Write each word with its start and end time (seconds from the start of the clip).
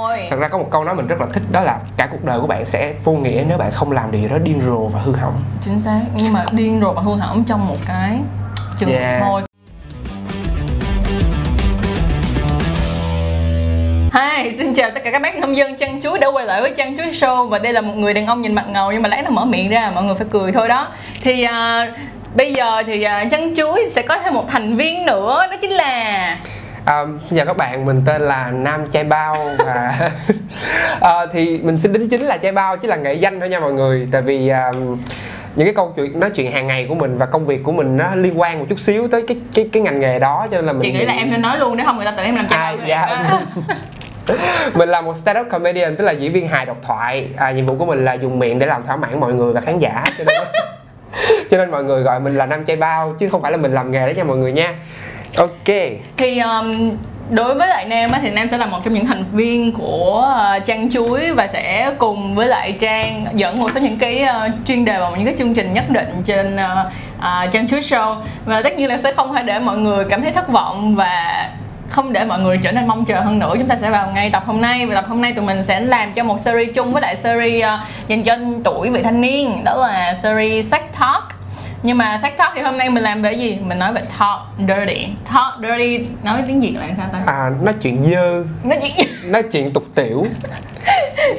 thôi. 0.00 0.26
Thật 0.30 0.36
ra 0.40 0.48
có 0.48 0.58
một 0.58 0.68
câu 0.70 0.84
nói 0.84 0.94
mình 0.94 1.06
rất 1.06 1.20
là 1.20 1.26
thích 1.32 1.42
đó 1.52 1.60
là 1.60 1.78
cả 1.96 2.08
cuộc 2.10 2.24
đời 2.24 2.40
của 2.40 2.46
bạn 2.46 2.64
sẽ 2.64 2.94
vô 3.04 3.12
nghĩa 3.12 3.44
nếu 3.48 3.58
bạn 3.58 3.70
không 3.70 3.92
làm 3.92 4.10
điều 4.10 4.22
gì 4.22 4.28
đó 4.28 4.38
điên 4.38 4.62
rồ 4.66 4.78
và 4.78 5.00
hư 5.00 5.12
hỏng. 5.12 5.42
Chính 5.60 5.80
xác 5.80 6.00
nhưng 6.14 6.32
mà 6.32 6.44
điên 6.52 6.80
rồi 6.80 6.94
và 6.94 7.02
hư 7.02 7.14
hỏng 7.14 7.44
trong 7.44 7.68
một 7.68 7.76
cái 7.86 8.18
trường 8.78 8.90
Yeah. 8.90 9.22
thôi. 9.22 9.42
Hi, 14.14 14.52
xin 14.52 14.74
chào 14.74 14.90
tất 14.90 15.00
cả 15.04 15.10
các 15.10 15.22
bác 15.22 15.38
nông 15.38 15.56
dân 15.56 15.76
chăn 15.76 16.00
chuối 16.02 16.18
đã 16.18 16.28
quay 16.28 16.46
lại 16.46 16.60
với 16.60 16.74
chăn 16.76 16.96
chuối 16.96 17.06
show. 17.06 17.48
Và 17.48 17.58
đây 17.58 17.72
là 17.72 17.80
một 17.80 17.94
người 17.96 18.14
đàn 18.14 18.26
ông 18.26 18.42
nhìn 18.42 18.54
mặt 18.54 18.68
ngầu 18.68 18.92
nhưng 18.92 19.02
mà 19.02 19.08
lát 19.08 19.22
nó 19.24 19.30
mở 19.30 19.44
miệng 19.44 19.70
ra 19.70 19.92
mọi 19.94 20.04
người 20.04 20.14
phải 20.14 20.26
cười 20.30 20.52
thôi 20.52 20.68
đó. 20.68 20.88
Thì 21.22 21.42
à, 21.42 21.92
bây 22.34 22.52
giờ 22.52 22.82
thì 22.86 23.02
à, 23.02 23.24
chăn 23.30 23.54
chuối 23.56 23.88
sẽ 23.90 24.02
có 24.02 24.18
thêm 24.18 24.34
một 24.34 24.48
thành 24.48 24.76
viên 24.76 25.06
nữa 25.06 25.46
đó 25.50 25.56
chính 25.60 25.70
là 25.70 26.36
Um, 26.90 27.18
xin 27.26 27.36
chào 27.36 27.46
các 27.46 27.56
bạn, 27.56 27.84
mình 27.84 28.02
tên 28.04 28.22
là 28.22 28.50
Nam 28.50 28.90
Chai 28.90 29.04
Bao 29.04 29.50
và 29.58 30.10
Ờ, 31.00 31.26
thì 31.32 31.60
mình 31.62 31.78
xin 31.78 31.92
đính 31.92 32.08
chính 32.08 32.22
là 32.22 32.38
Chai 32.38 32.52
Bao 32.52 32.76
chứ 32.76 32.88
là 32.88 32.96
nghệ 32.96 33.14
danh 33.14 33.40
thôi 33.40 33.48
nha 33.48 33.60
mọi 33.60 33.72
người. 33.72 34.08
Tại 34.12 34.22
vì 34.22 34.48
um, 34.48 34.98
những 35.56 35.66
cái 35.66 35.74
câu 35.74 35.92
chuyện 35.96 36.20
nói 36.20 36.30
chuyện 36.30 36.52
hàng 36.52 36.66
ngày 36.66 36.86
của 36.88 36.94
mình 36.94 37.18
và 37.18 37.26
công 37.26 37.46
việc 37.46 37.62
của 37.64 37.72
mình 37.72 37.96
nó 37.96 38.14
liên 38.14 38.40
quan 38.40 38.58
một 38.58 38.66
chút 38.68 38.80
xíu 38.80 39.08
tới 39.08 39.24
cái 39.28 39.36
cái 39.54 39.68
cái 39.72 39.82
ngành 39.82 40.00
nghề 40.00 40.18
đó 40.18 40.46
cho 40.50 40.56
nên 40.56 40.66
là 40.66 40.72
mình 40.72 40.82
chị 40.82 40.92
nghĩ 40.92 41.04
là 41.04 41.12
em 41.12 41.30
nên 41.30 41.42
nói 41.42 41.58
luôn 41.58 41.76
để 41.76 41.84
không 41.84 41.96
người 41.96 42.04
ta 42.04 42.10
tưởng 42.10 42.26
em 42.26 42.36
làm 42.36 42.46
À, 42.50 42.50
chai 42.50 42.76
bao 42.76 42.86
dạ. 42.86 43.40
mình 44.74 44.88
là 44.88 45.00
một 45.00 45.16
stand 45.16 45.38
up 45.38 45.46
comedian 45.50 45.96
tức 45.96 46.04
là 46.04 46.12
diễn 46.12 46.32
viên 46.32 46.48
hài 46.48 46.66
độc 46.66 46.76
thoại. 46.82 47.28
À, 47.36 47.50
nhiệm 47.50 47.66
vụ 47.66 47.76
của 47.78 47.86
mình 47.86 48.04
là 48.04 48.14
dùng 48.14 48.38
miệng 48.38 48.58
để 48.58 48.66
làm 48.66 48.84
thỏa 48.84 48.96
mãn 48.96 49.20
mọi 49.20 49.32
người 49.32 49.52
và 49.52 49.60
khán 49.60 49.78
giả 49.78 50.04
cho 50.18 50.24
nên 50.24 50.36
cho 51.50 51.56
nên 51.56 51.70
mọi 51.70 51.84
người 51.84 52.02
gọi 52.02 52.20
mình 52.20 52.36
là 52.36 52.46
Nam 52.46 52.64
Chai 52.64 52.76
Bao 52.76 53.14
chứ 53.18 53.28
không 53.28 53.42
phải 53.42 53.52
là 53.52 53.58
mình 53.58 53.72
làm 53.72 53.90
nghề 53.90 54.06
đó 54.06 54.12
nha 54.16 54.24
mọi 54.24 54.36
người 54.36 54.52
nha 54.52 54.74
ok. 55.36 55.76
Thì 56.16 56.38
um, 56.38 56.96
đối 57.30 57.54
với 57.54 57.68
lại 57.68 57.84
Nam 57.84 58.12
á, 58.12 58.18
thì 58.22 58.30
Nam 58.30 58.48
sẽ 58.48 58.58
là 58.58 58.66
một 58.66 58.78
trong 58.84 58.94
những 58.94 59.06
thành 59.06 59.24
viên 59.32 59.72
của 59.72 60.32
ờ, 60.36 60.58
Trang 60.58 60.90
Chuối 60.90 61.32
và 61.34 61.46
sẽ 61.46 61.94
cùng 61.98 62.34
với 62.34 62.46
lại 62.46 62.72
Trang 62.72 63.26
dẫn 63.34 63.60
một 63.60 63.70
số 63.74 63.80
những 63.80 63.98
cái 63.98 64.24
uh, 64.24 64.52
chuyên 64.66 64.84
đề 64.84 64.98
và 64.98 65.10
những 65.10 65.24
cái 65.24 65.34
chương 65.38 65.54
trình 65.54 65.72
nhất 65.72 65.84
định 65.90 66.22
trên 66.24 66.54
uh, 66.56 66.86
uh, 67.18 67.52
Trang 67.52 67.68
Chuối 67.68 67.80
Show. 67.80 68.16
Và 68.44 68.62
tất 68.62 68.78
nhiên 68.78 68.88
là 68.88 68.98
sẽ 68.98 69.12
không 69.12 69.32
phải 69.32 69.42
để 69.42 69.58
mọi 69.58 69.76
người 69.76 70.04
cảm 70.04 70.22
thấy 70.22 70.32
thất 70.32 70.48
vọng 70.48 70.96
và 70.96 71.48
không 71.88 72.12
để 72.12 72.24
mọi 72.24 72.40
người 72.40 72.58
trở 72.62 72.72
nên 72.72 72.86
mong 72.86 73.04
chờ 73.04 73.20
hơn 73.20 73.38
nữa. 73.38 73.54
Chúng 73.58 73.68
ta 73.68 73.76
sẽ 73.80 73.90
vào 73.90 74.10
ngay 74.14 74.30
tập 74.30 74.42
hôm 74.46 74.60
nay. 74.60 74.86
Và 74.86 74.94
tập 74.94 75.04
hôm 75.08 75.20
nay 75.20 75.32
tụi 75.32 75.44
mình 75.44 75.64
sẽ 75.64 75.80
làm 75.80 76.12
cho 76.12 76.24
một 76.24 76.40
series 76.40 76.74
chung 76.74 76.92
với 76.92 77.02
lại 77.02 77.16
series 77.16 77.64
uh, 77.64 78.08
dành 78.08 78.22
cho 78.22 78.36
tuổi 78.64 78.90
vị 78.90 79.02
thanh 79.02 79.20
niên. 79.20 79.64
Đó 79.64 79.76
là 79.76 80.14
series 80.22 80.70
sex 80.70 80.80
talk 81.00 81.39
nhưng 81.82 81.98
mà 81.98 82.18
sex 82.22 82.32
talk 82.36 82.52
thì 82.54 82.60
hôm 82.62 82.78
nay 82.78 82.90
mình 82.90 83.02
làm 83.02 83.22
về 83.22 83.32
gì? 83.32 83.58
Mình 83.66 83.78
nói 83.78 83.92
về 83.92 84.02
talk 84.18 84.40
dirty. 84.58 85.06
Talk 85.32 85.54
dirty 85.62 86.06
nói 86.24 86.42
tiếng 86.48 86.60
việt 86.60 86.76
là 86.80 86.86
sao 86.96 87.06
ta? 87.12 87.18
À, 87.26 87.50
nói 87.62 87.74
chuyện 87.82 88.02
dơ. 88.10 88.44
Nói 88.64 88.78
chuyện 88.82 89.06
nói 89.32 89.42
chuyện 89.42 89.72
tục 89.72 89.84
tiểu. 89.94 90.26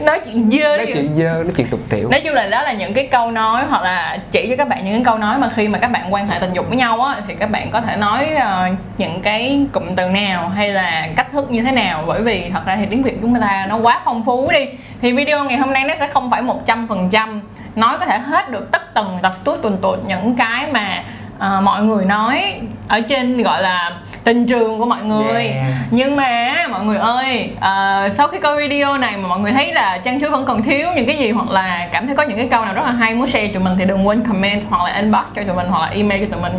Nói 0.02 0.20
chuyện 0.26 0.52
dơ 0.52 0.78
nói 0.78 0.86
chuyện 0.94 1.16
dơ 1.18 1.24
nói 1.24 1.52
chuyện 1.58 1.68
tục 1.68 1.80
tiểu. 1.90 2.10
Nói 2.12 2.22
chung 2.22 2.34
là 2.34 2.48
đó 2.48 2.62
là 2.62 2.74
những 2.74 2.94
cái 2.94 3.08
câu 3.08 3.32
nói 3.32 3.64
hoặc 3.70 3.84
là 3.84 4.20
chỉ 4.32 4.48
cho 4.50 4.56
các 4.56 4.68
bạn 4.68 4.86
những 4.86 4.94
cái 4.94 5.04
câu 5.06 5.18
nói 5.18 5.38
mà 5.40 5.50
khi 5.56 5.68
mà 5.68 5.80
các 5.80 5.92
bạn 5.92 6.14
quan 6.14 6.28
hệ 6.28 6.40
tình 6.40 6.54
dục 6.54 6.68
với 6.68 6.78
nhau 6.78 7.02
á 7.02 7.16
thì 7.28 7.36
các 7.40 7.52
bạn 7.52 7.70
có 7.72 7.82
thể 7.82 7.98
nói 7.98 8.28
ờ, 8.40 8.70
những 8.98 9.22
cái 9.22 9.66
cụm 9.72 9.84
từ 9.96 10.10
nào 10.10 10.50
hay 10.50 10.70
là 10.70 11.08
cách 11.16 11.28
thức 11.32 11.52
như 11.52 11.62
thế 11.62 11.72
nào. 11.72 12.04
Bởi 12.08 12.22
vì 12.22 12.50
thật 12.54 12.66
ra 12.66 12.76
thì 12.76 12.86
tiếng 12.90 13.04
việt 13.04 13.18
chúng 13.22 13.42
ta 13.42 13.66
nó 13.70 13.78
quá 13.78 14.02
phong 14.06 14.26
phú 14.26 14.52
đi. 14.52 14.66
Thì 15.02 15.12
video 15.12 15.44
ngày 15.44 15.58
hôm 15.58 15.74
nay 15.74 15.84
nó 15.88 15.94
sẽ 16.00 16.08
không 16.08 16.32
phải 16.32 16.42
một 16.42 16.66
trăm 16.66 16.88
phần 16.88 17.10
trăm 17.10 17.42
nói 17.76 17.98
có 18.00 18.06
thể 18.06 18.20
hết 18.20 18.52
được 18.52 18.72
tất 18.72 18.94
tần 18.94 19.18
tật 19.22 19.44
tuốt 19.44 19.62
tuần 19.62 19.78
tuột 19.82 20.00
những 20.08 20.36
cái 20.36 20.68
mà 20.72 21.04
ờ, 21.40 21.62
mọi 21.62 21.84
người 21.84 22.06
nói 22.06 22.54
ở 22.88 23.02
trên 23.02 23.44
gọi 23.44 23.62
là 23.62 23.92
tình 24.24 24.48
trường 24.48 24.80
của 24.80 24.86
mọi 24.86 25.04
người. 25.04 25.44
Yeah. 25.48 25.66
nhưng 25.92 26.16
mà 26.16 26.56
mọi 26.72 26.84
người 26.86 26.98
ơi 26.98 27.50
ờ, 27.60 28.10
sau 28.12 28.28
khi 28.28 28.40
coi 28.40 28.58
video 28.58 28.98
này 28.98 29.18
mà 29.18 29.28
mọi 29.28 29.40
người 29.40 29.52
thấy 29.52 29.74
là 29.74 29.98
trang 29.98 30.22
chuối 30.22 30.30
vẫn 30.30 30.46
còn 30.46 30.64
thiếu 30.64 30.88
những 30.96 31.06
cái 31.06 31.18
gì 31.18 31.32
hoặc 31.32 31.50
là 31.50 31.88
cảm 31.92 32.08
thấy 32.08 32.16
có 32.16 32.24
những 32.24 32.38
cái 32.38 32.48
câu 32.52 32.66
nào 32.66 32.74
rất 32.74 32.82
là 32.86 32.92
hay 32.92 33.14
muốn 33.14 33.28
share 33.28 33.48
cho 33.48 33.54
tụi 33.54 33.64
mình 33.64 33.74
thì 33.80 33.86
đừng 33.86 34.08
quên 34.08 34.24
comment 34.28 34.64
hoặc 34.70 34.84
là 34.90 34.96
inbox 35.00 35.26
cho 35.36 35.44
tụi 35.44 35.56
mình 35.56 35.68
hoặc 35.70 35.82
là 35.82 35.88
email 35.88 36.26
cho 36.26 36.36
tụi 36.36 36.42
mình 36.42 36.54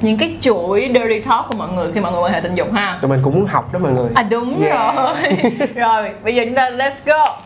những 0.00 0.18
cái 0.18 0.32
chuỗi 0.40 0.90
dirty 0.94 1.20
talk 1.20 1.46
của 1.48 1.54
mọi 1.58 1.68
người 1.68 1.86
khi 1.94 2.00
mọi 2.00 2.12
người 2.12 2.20
quan 2.22 2.32
hệ 2.32 2.40
tình 2.40 2.54
dục 2.54 2.72
ha. 2.72 2.98
Tụi 3.00 3.10
mình 3.10 3.20
cũng 3.24 3.34
muốn 3.34 3.46
học 3.46 3.72
đó 3.72 3.78
mọi 3.78 3.92
người. 3.92 4.08
À 4.14 4.22
đúng 4.22 4.62
Yeah. 4.62 4.96
rồi. 4.96 5.14
Rồi 5.74 6.10
bây 6.24 6.34
giờ 6.34 6.42
chúng 6.46 6.54
ta 6.54 6.70
let's 6.70 6.90
go 7.06 7.36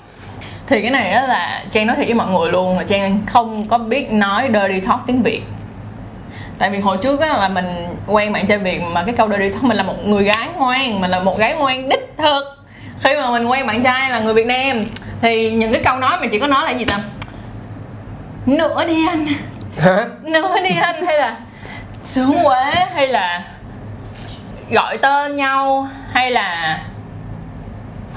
thì 0.73 0.83
cái 0.83 0.91
này 0.91 1.11
á 1.11 1.27
là 1.27 1.65
trang 1.73 1.87
nói 1.87 1.97
thiệt 1.97 2.07
với 2.07 2.15
mọi 2.15 2.31
người 2.31 2.53
luôn 2.53 2.79
là 2.79 2.85
trang 2.89 3.21
không 3.27 3.69
có 3.69 3.79
biết 3.79 4.13
nói 4.13 4.49
dirty 4.53 4.81
talk 4.81 5.01
tiếng 5.07 5.23
việt. 5.23 5.43
Tại 6.59 6.71
vì 6.71 6.79
hồi 6.79 6.97
trước 7.03 7.21
á 7.21 7.29
là 7.29 7.49
mình 7.49 7.65
quen 8.07 8.33
bạn 8.33 8.47
trai 8.47 8.59
việt 8.59 8.83
mà 8.93 9.05
cái 9.05 9.15
câu 9.15 9.29
dirty 9.29 9.49
talk 9.49 9.65
mình 9.65 9.77
là 9.77 9.83
một 9.83 10.07
người 10.07 10.25
gái 10.25 10.49
ngoan 10.57 11.01
mình 11.01 11.11
là 11.11 11.21
một 11.21 11.39
gái 11.39 11.55
ngoan 11.55 11.89
đích 11.89 12.15
thực. 12.17 12.45
Khi 13.03 13.15
mà 13.17 13.31
mình 13.31 13.47
quen 13.47 13.67
bạn 13.67 13.83
trai 13.83 14.11
là 14.11 14.21
người 14.21 14.35
việt 14.35 14.47
nam 14.47 14.85
thì 15.23 15.51
những 15.51 15.73
cái 15.73 15.83
câu 15.85 15.97
nói 15.97 16.21
mình 16.21 16.31
chỉ 16.31 16.39
có 16.39 16.47
nói 16.47 16.65
là 16.65 16.71
gì 16.71 16.85
ta? 16.85 16.99
Nữa 18.47 18.85
đi 18.87 19.07
anh. 19.09 19.27
Hả? 19.79 20.05
Nữa 20.23 20.57
đi 20.65 20.77
anh 20.83 21.07
hay 21.07 21.19
là 21.19 21.37
sướng 22.05 22.47
quá 22.47 22.73
hay 22.95 23.09
là 23.09 23.43
gọi 24.71 24.99
tên 24.99 25.37
nhau 25.37 25.89
hay 26.13 26.31
là 26.31 26.79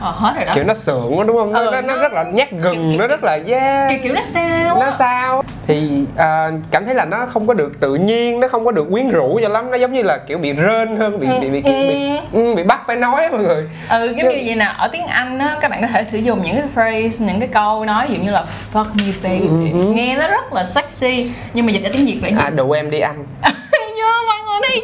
ờ, 0.01 0.11
hết 0.11 0.33
rồi 0.35 0.45
đó. 0.45 0.51
Kiểu 0.56 0.63
nó 0.63 0.73
sượng 0.73 1.17
quá 1.17 1.25
đúng 1.28 1.38
không? 1.38 1.53
Nó, 1.53 1.59
Ừ, 1.59 1.69
nó, 1.72 1.81
nó 1.81 1.95
nó- 1.95 2.01
rất 2.01 2.13
là 2.13 2.23
nhát 2.23 2.51
gừng 2.51 2.89
kiểu- 2.91 3.00
nó 3.00 3.07
rất 3.07 3.23
là 3.23 3.39
yeah 3.47 3.89
kiểu 3.89 4.00
kiểu 4.03 4.13
nó 4.13 4.22
sao 4.33 4.78
nó 4.79 4.91
sao 4.91 5.44
thì 5.67 6.06
à, 6.17 6.51
cảm 6.72 6.85
thấy 6.85 6.95
là 6.95 7.06
nó 7.06 7.25
không 7.25 7.47
có 7.47 7.53
được 7.53 7.79
tự 7.79 7.95
nhiên 7.95 8.39
nó 8.39 8.47
không 8.47 8.66
có 8.66 8.72
được 8.72 8.85
quyến 8.91 9.07
rũ 9.09 9.39
cho 9.44 9.50
lắm. 9.50 9.72
Nó 9.72 9.78
giống 9.78 9.94
như 9.94 10.03
là 10.03 10.17
kiểu 10.28 10.38
bị 10.38 10.53
rên 10.53 10.97
hơn 10.97 11.19
bị 11.19 11.28
bị 11.41 11.50
bị, 11.50 11.61
bị, 11.61 11.88
bị, 11.88 12.17
ừ, 12.34 12.55
bị 12.55 12.63
bắt 12.63 12.81
phải 12.88 12.95
nói 12.95 13.29
mọi 13.29 13.39
người. 13.44 13.69
Ừ 13.89 14.05
giống 14.05 14.16
như 14.29 14.41
vậy 14.45 14.55
nè. 14.55 14.67
Ở 14.78 14.88
tiếng 14.88 15.05
anh 15.07 15.39
á 15.39 15.57
các 15.61 15.72
bạn 15.72 15.81
có 15.81 15.88
thể 15.88 16.03
sử 16.03 16.17
dụng 16.17 16.41
những 16.44 16.55
cái 16.55 16.67
phrase 16.73 17.25
những 17.25 17.39
cái 17.39 17.50
câu 17.53 17.85
nói 17.85 18.05
ví 18.09 18.16
dụ 18.17 18.23
như 18.23 18.31
là 18.31 18.44
fuck 18.73 18.85
me 18.85 19.13
baby 19.23 19.47
Ừ, 19.73 19.79
nghe 19.94 20.16
nó 20.17 20.28
rất 20.28 20.53
là 20.53 20.63
sexy 20.63 21.31
nhưng 21.53 21.66
mà 21.66 21.72
dịch 21.72 21.84
ra 21.84 21.89
tiếng 21.94 22.05
việt 22.05 22.19
gì 22.22 22.38
à 22.39 22.50
đủ 22.50 22.72
em 22.72 22.89
đi 22.91 23.00
người 23.00 23.25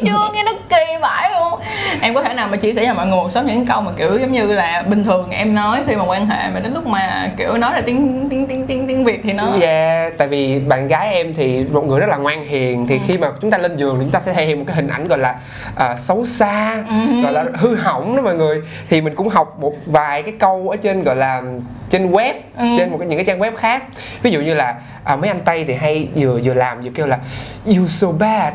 chưa 0.12 0.34
nghe 0.34 0.42
nó 0.42 0.52
kỳ 0.68 0.96
vãi 1.00 1.30
luôn 1.30 1.60
em 2.00 2.14
có 2.14 2.22
thể 2.22 2.34
nào 2.34 2.48
mà 2.48 2.56
chia 2.56 2.72
sẻ 2.72 2.84
cho 2.86 2.94
mọi 2.94 3.06
người 3.06 3.16
một 3.16 3.32
số 3.32 3.42
những 3.42 3.66
câu 3.66 3.80
mà 3.80 3.90
kiểu 3.96 4.18
giống 4.18 4.32
như 4.32 4.46
là 4.46 4.82
bình 4.88 5.04
thường 5.04 5.30
em 5.30 5.54
nói 5.54 5.80
khi 5.86 5.96
mà 5.96 6.04
quan 6.06 6.26
hệ 6.26 6.50
mà 6.54 6.60
đến 6.60 6.74
lúc 6.74 6.86
mà 6.86 7.30
kiểu 7.36 7.56
nói 7.56 7.72
là 7.74 7.80
tiếng 7.86 8.26
tiếng 8.30 8.46
tiếng 8.46 8.66
tiếng 8.66 8.86
tiếng 8.88 9.04
việt 9.04 9.20
thì 9.24 9.32
nó 9.32 9.48
Yeah, 9.60 10.12
tại 10.18 10.28
vì 10.28 10.58
bạn 10.60 10.88
gái 10.88 11.14
em 11.14 11.34
thì 11.34 11.64
một 11.72 11.84
người 11.84 12.00
rất 12.00 12.08
là 12.08 12.16
ngoan 12.16 12.46
hiền 12.46 12.78
Ừ. 12.82 12.86
thì 12.88 13.00
khi 13.06 13.18
mà 13.18 13.28
chúng 13.40 13.50
ta 13.50 13.58
lên 13.58 13.76
giường 13.76 13.94
thì 13.98 14.00
chúng 14.04 14.10
ta 14.10 14.20
sẽ 14.20 14.32
thể 14.32 14.46
hiện 14.46 14.58
một 14.58 14.64
cái 14.66 14.76
hình 14.76 14.88
ảnh 14.88 15.08
gọi 15.08 15.18
là 15.18 15.34
à, 15.76 15.96
xấu 15.96 16.24
xa, 16.24 16.84
Ừ. 16.88 17.22
gọi 17.22 17.32
là 17.32 17.44
hư 17.54 17.74
hỏng 17.76 18.16
đó 18.16 18.22
mọi 18.22 18.34
người. 18.34 18.62
Thì 18.88 19.00
mình 19.00 19.14
cũng 19.14 19.28
học 19.28 19.56
một 19.60 19.72
vài 19.86 20.22
cái 20.22 20.32
câu 20.38 20.68
ở 20.70 20.76
trên 20.76 21.02
gọi 21.02 21.16
là 21.16 21.42
trên 21.90 22.10
web, 22.12 22.32
Ừ. 22.58 22.64
trên 22.78 22.90
một 22.90 22.96
cái 22.98 23.08
những 23.08 23.18
cái 23.18 23.24
trang 23.24 23.38
web 23.38 23.56
khác. 23.56 23.82
Ví 24.22 24.30
dụ 24.30 24.40
như 24.40 24.54
là 24.54 24.74
à, 25.04 25.16
mấy 25.16 25.28
anh 25.28 25.40
Tây 25.44 25.64
thì 25.68 25.74
hay 25.74 26.08
vừa 26.14 26.38
vừa 26.44 26.54
làm 26.54 26.82
vừa 26.82 26.90
kêu 26.94 27.06
là 27.06 27.18
you 27.66 27.86
so 27.88 28.08
bad, 28.18 28.52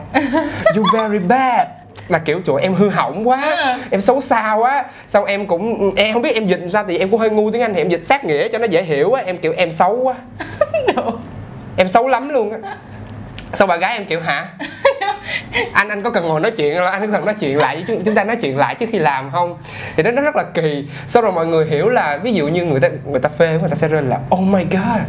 you 0.75 0.83
very 0.93 1.19
bad 1.27 1.67
là 2.07 2.19
kiểu 2.19 2.41
chỗ 2.45 2.55
em 2.55 2.73
hư 2.73 2.89
hỏng 2.89 3.27
quá. 3.27 3.55
Ừ. 3.57 3.81
em 3.91 4.01
xấu 4.01 4.21
xa 4.21 4.53
quá 4.53 4.85
xong 5.07 5.25
em 5.25 5.47
cũng 5.47 5.95
em 5.95 6.13
không 6.13 6.21
biết 6.21 6.35
em 6.35 6.47
dịch 6.47 6.59
sao 6.73 6.83
thì 6.87 6.97
em 6.97 7.09
cũng 7.09 7.19
hơi 7.19 7.29
ngu 7.29 7.51
tiếng 7.51 7.61
anh 7.61 7.73
thì 7.73 7.81
em 7.81 7.89
dịch 7.89 8.05
sát 8.05 8.25
nghĩa 8.25 8.47
cho 8.47 8.57
nó 8.57 8.65
dễ 8.65 8.83
hiểu 8.83 9.13
á. 9.13 9.23
Em 9.25 9.37
kiểu 9.37 9.53
em 9.57 9.71
xấu 9.71 9.95
quá. 9.95 10.15
Em 11.77 11.87
xấu 11.87 12.07
lắm 12.07 12.29
luôn 12.29 12.61
á. 12.63 12.75
Sau 13.53 13.67
bà 13.67 13.77
gái 13.77 13.93
em 13.93 14.05
kiểu 14.05 14.19
hả? 14.21 14.47
Anh 15.73 15.89
anh 15.89 16.03
có 16.03 16.09
cần 16.09 16.27
ngồi 16.27 16.39
nói 16.39 16.51
chuyện 16.51 16.77
không? 16.77 16.85
Anh 16.85 17.01
có 17.01 17.07
cần 17.11 17.25
nói 17.25 17.35
chuyện 17.39 17.57
lại 17.57 17.75
với 17.75 17.85
chúng, 17.87 18.03
chúng 18.03 18.15
ta 18.15 18.23
nói 18.23 18.35
chuyện 18.35 18.57
lại 18.57 18.75
trước 18.75 18.85
khi 18.91 18.99
làm 18.99 19.31
không? 19.31 19.57
Thì 19.95 20.03
nó 20.03 20.11
nó 20.11 20.21
rất 20.21 20.35
là 20.35 20.43
kỳ. 20.53 20.85
Sau 21.07 21.23
rồi 21.23 21.31
mọi 21.31 21.47
người 21.47 21.65
hiểu 21.65 21.89
là 21.89 22.17
ví 22.17 22.33
dụ 22.33 22.47
như 22.47 22.65
người 22.65 22.79
ta 22.79 22.89
người 23.05 23.19
ta 23.19 23.29
phê 23.37 23.57
người 23.61 23.69
ta 23.69 23.75
sẽ 23.75 23.87
rên 23.87 24.09
là 24.09 24.19
oh 24.35 24.39
my 24.39 24.63
god 24.71 25.01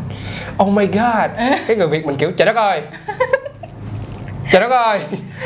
oh 0.62 0.68
my 0.68 0.86
god. 0.86 1.30
Cái 1.66 1.76
người 1.76 1.88
việt 1.88 2.04
mình 2.04 2.16
kiểu 2.16 2.30
trời 2.30 2.46
đất 2.46 2.56
ơi 2.56 2.82
trời 4.50 4.60
đất 4.60 4.70
ơi. 4.70 5.00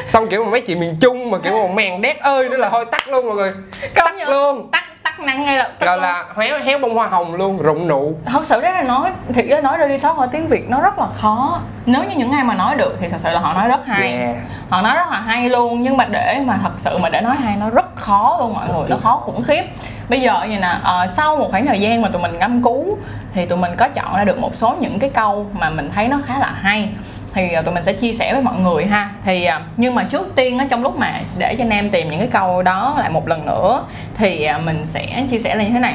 Xong 0.09 0.29
kiểu 0.29 0.45
mấy 0.45 0.61
chị 0.61 0.75
miền 0.75 0.97
trung 1.01 1.31
mà 1.31 1.39
kiểu 1.39 1.69
mà 1.69 1.75
mèn 1.75 2.01
đét 2.01 2.21
ơi 2.21 2.49
nữa 2.49 2.57
là 2.57 2.71
thôi 2.71 2.85
tắt 2.91 3.09
luôn 3.09 3.27
mọi 3.27 3.35
người. 3.37 3.53
Công 3.95 4.05
tắt 4.05 4.15
nhận. 4.17 4.29
luôn. 4.29 4.69
Tắt 4.73 4.85
tắt 5.03 5.21
năng 5.21 5.45
ngay 5.45 5.57
lập 5.57 5.73
tức 5.79 5.87
gọi 5.87 5.99
là 5.99 6.25
héo 6.37 6.59
héo 6.59 6.79
bông 6.79 6.95
hoa 6.95 7.07
hồng 7.07 7.35
luôn 7.35 7.59
rụng 7.59 7.89
nụ. 7.89 8.15
Thật 8.25 8.47
sự 8.47 8.61
ra 8.61 8.71
là 8.71 8.83
nói 8.83 9.11
thiệt 9.35 9.47
ra 9.47 9.61
nói 9.61 9.79
dirty 9.81 9.99
talk 9.99 10.17
ở 10.17 10.29
tiếng 10.33 10.49
việt 10.49 10.71
nó 10.71 10.81
rất 10.81 10.99
là 10.99 11.07
khó. 11.21 11.61
Nếu 11.87 12.05
như 12.05 12.17
những 12.17 12.33
ai 12.33 12.45
mà 12.45 12.55
nói 12.55 12.77
được 12.77 12.97
thì 13.01 13.09
thật 13.09 13.21
sự 13.21 13.31
là 13.33 13.41
họ 13.41 13.55
nói 13.55 13.69
rất 13.69 13.87
hay. 13.87 14.13
Yeah. 14.13 14.37
họ 14.69 14.83
nói 14.83 14.95
rất 14.95 15.11
là 15.11 15.21
hay 15.21 15.49
luôn 15.49 15.81
nhưng 15.81 15.97
mà 15.97 16.05
để 16.05 16.41
mà 16.47 16.59
thật 16.63 16.73
sự 16.79 16.99
mà 16.99 17.09
để 17.09 17.21
nói 17.21 17.37
hay 17.37 17.57
nó 17.61 17.71
rất 17.71 17.97
khó 17.97 18.37
luôn 18.41 18.55
mọi 18.55 18.69
người 18.69 18.89
nó 18.89 18.97
khó 19.03 19.17
khủng 19.17 19.43
khiếp. 19.43 19.63
Bây 20.09 20.21
giờ 20.21 20.37
vậy 20.41 20.59
nè 20.61 20.75
ờ, 20.83 21.07
sau 21.17 21.37
một 21.37 21.49
khoảng 21.51 21.67
thời 21.67 21.81
gian 21.81 22.03
mà 22.03 22.09
tụi 22.09 22.23
mình 22.23 22.39
ngâm 22.39 22.63
cứu 22.63 22.99
thì 23.35 23.47
tụi 23.47 23.59
mình 23.59 23.71
có 23.77 23.89
chọn 23.89 24.17
ra 24.17 24.25
được 24.25 24.39
một 24.39 24.57
số 24.57 24.75
những 24.81 24.99
cái 24.99 25.11
câu 25.11 25.47
mà 25.61 25.71
mình 25.71 25.91
thấy 25.95 26.09
nó 26.09 26.19
khá 26.27 26.39
là 26.39 26.55
hay 26.63 26.89
thì 27.35 27.53
à, 27.53 27.63
tụi 27.63 27.75
mình 27.75 27.85
sẽ 27.85 27.93
chia 27.93 28.13
sẻ 28.13 28.33
với 28.33 28.43
mọi 28.43 28.57
người 28.57 28.87
ha. 28.87 29.11
Thì 29.25 29.45
à, 29.45 29.61
nhưng 29.77 29.95
mà 29.95 30.03
trước 30.03 30.33
tiên 30.35 30.59
á, 30.59 30.67
trong 30.71 30.83
lúc 30.83 30.99
mà 30.99 31.21
để 31.39 31.57
cho 31.59 31.65
nam 31.65 31.91
tìm 31.91 32.11
những 32.11 32.19
cái 32.19 32.29
câu 32.29 32.63
đó 32.63 32.97
lại 32.99 33.11
một 33.11 33.29
lần 33.29 33.47
nữa, 33.47 33.85
thì 34.15 34.45
à, 34.45 34.59
mình 34.59 34.83
sẽ 34.87 35.27
chia 35.31 35.39
sẻ 35.39 35.55
là 35.55 35.65
như 35.65 35.71
thế 35.71 35.79
này. 35.79 35.95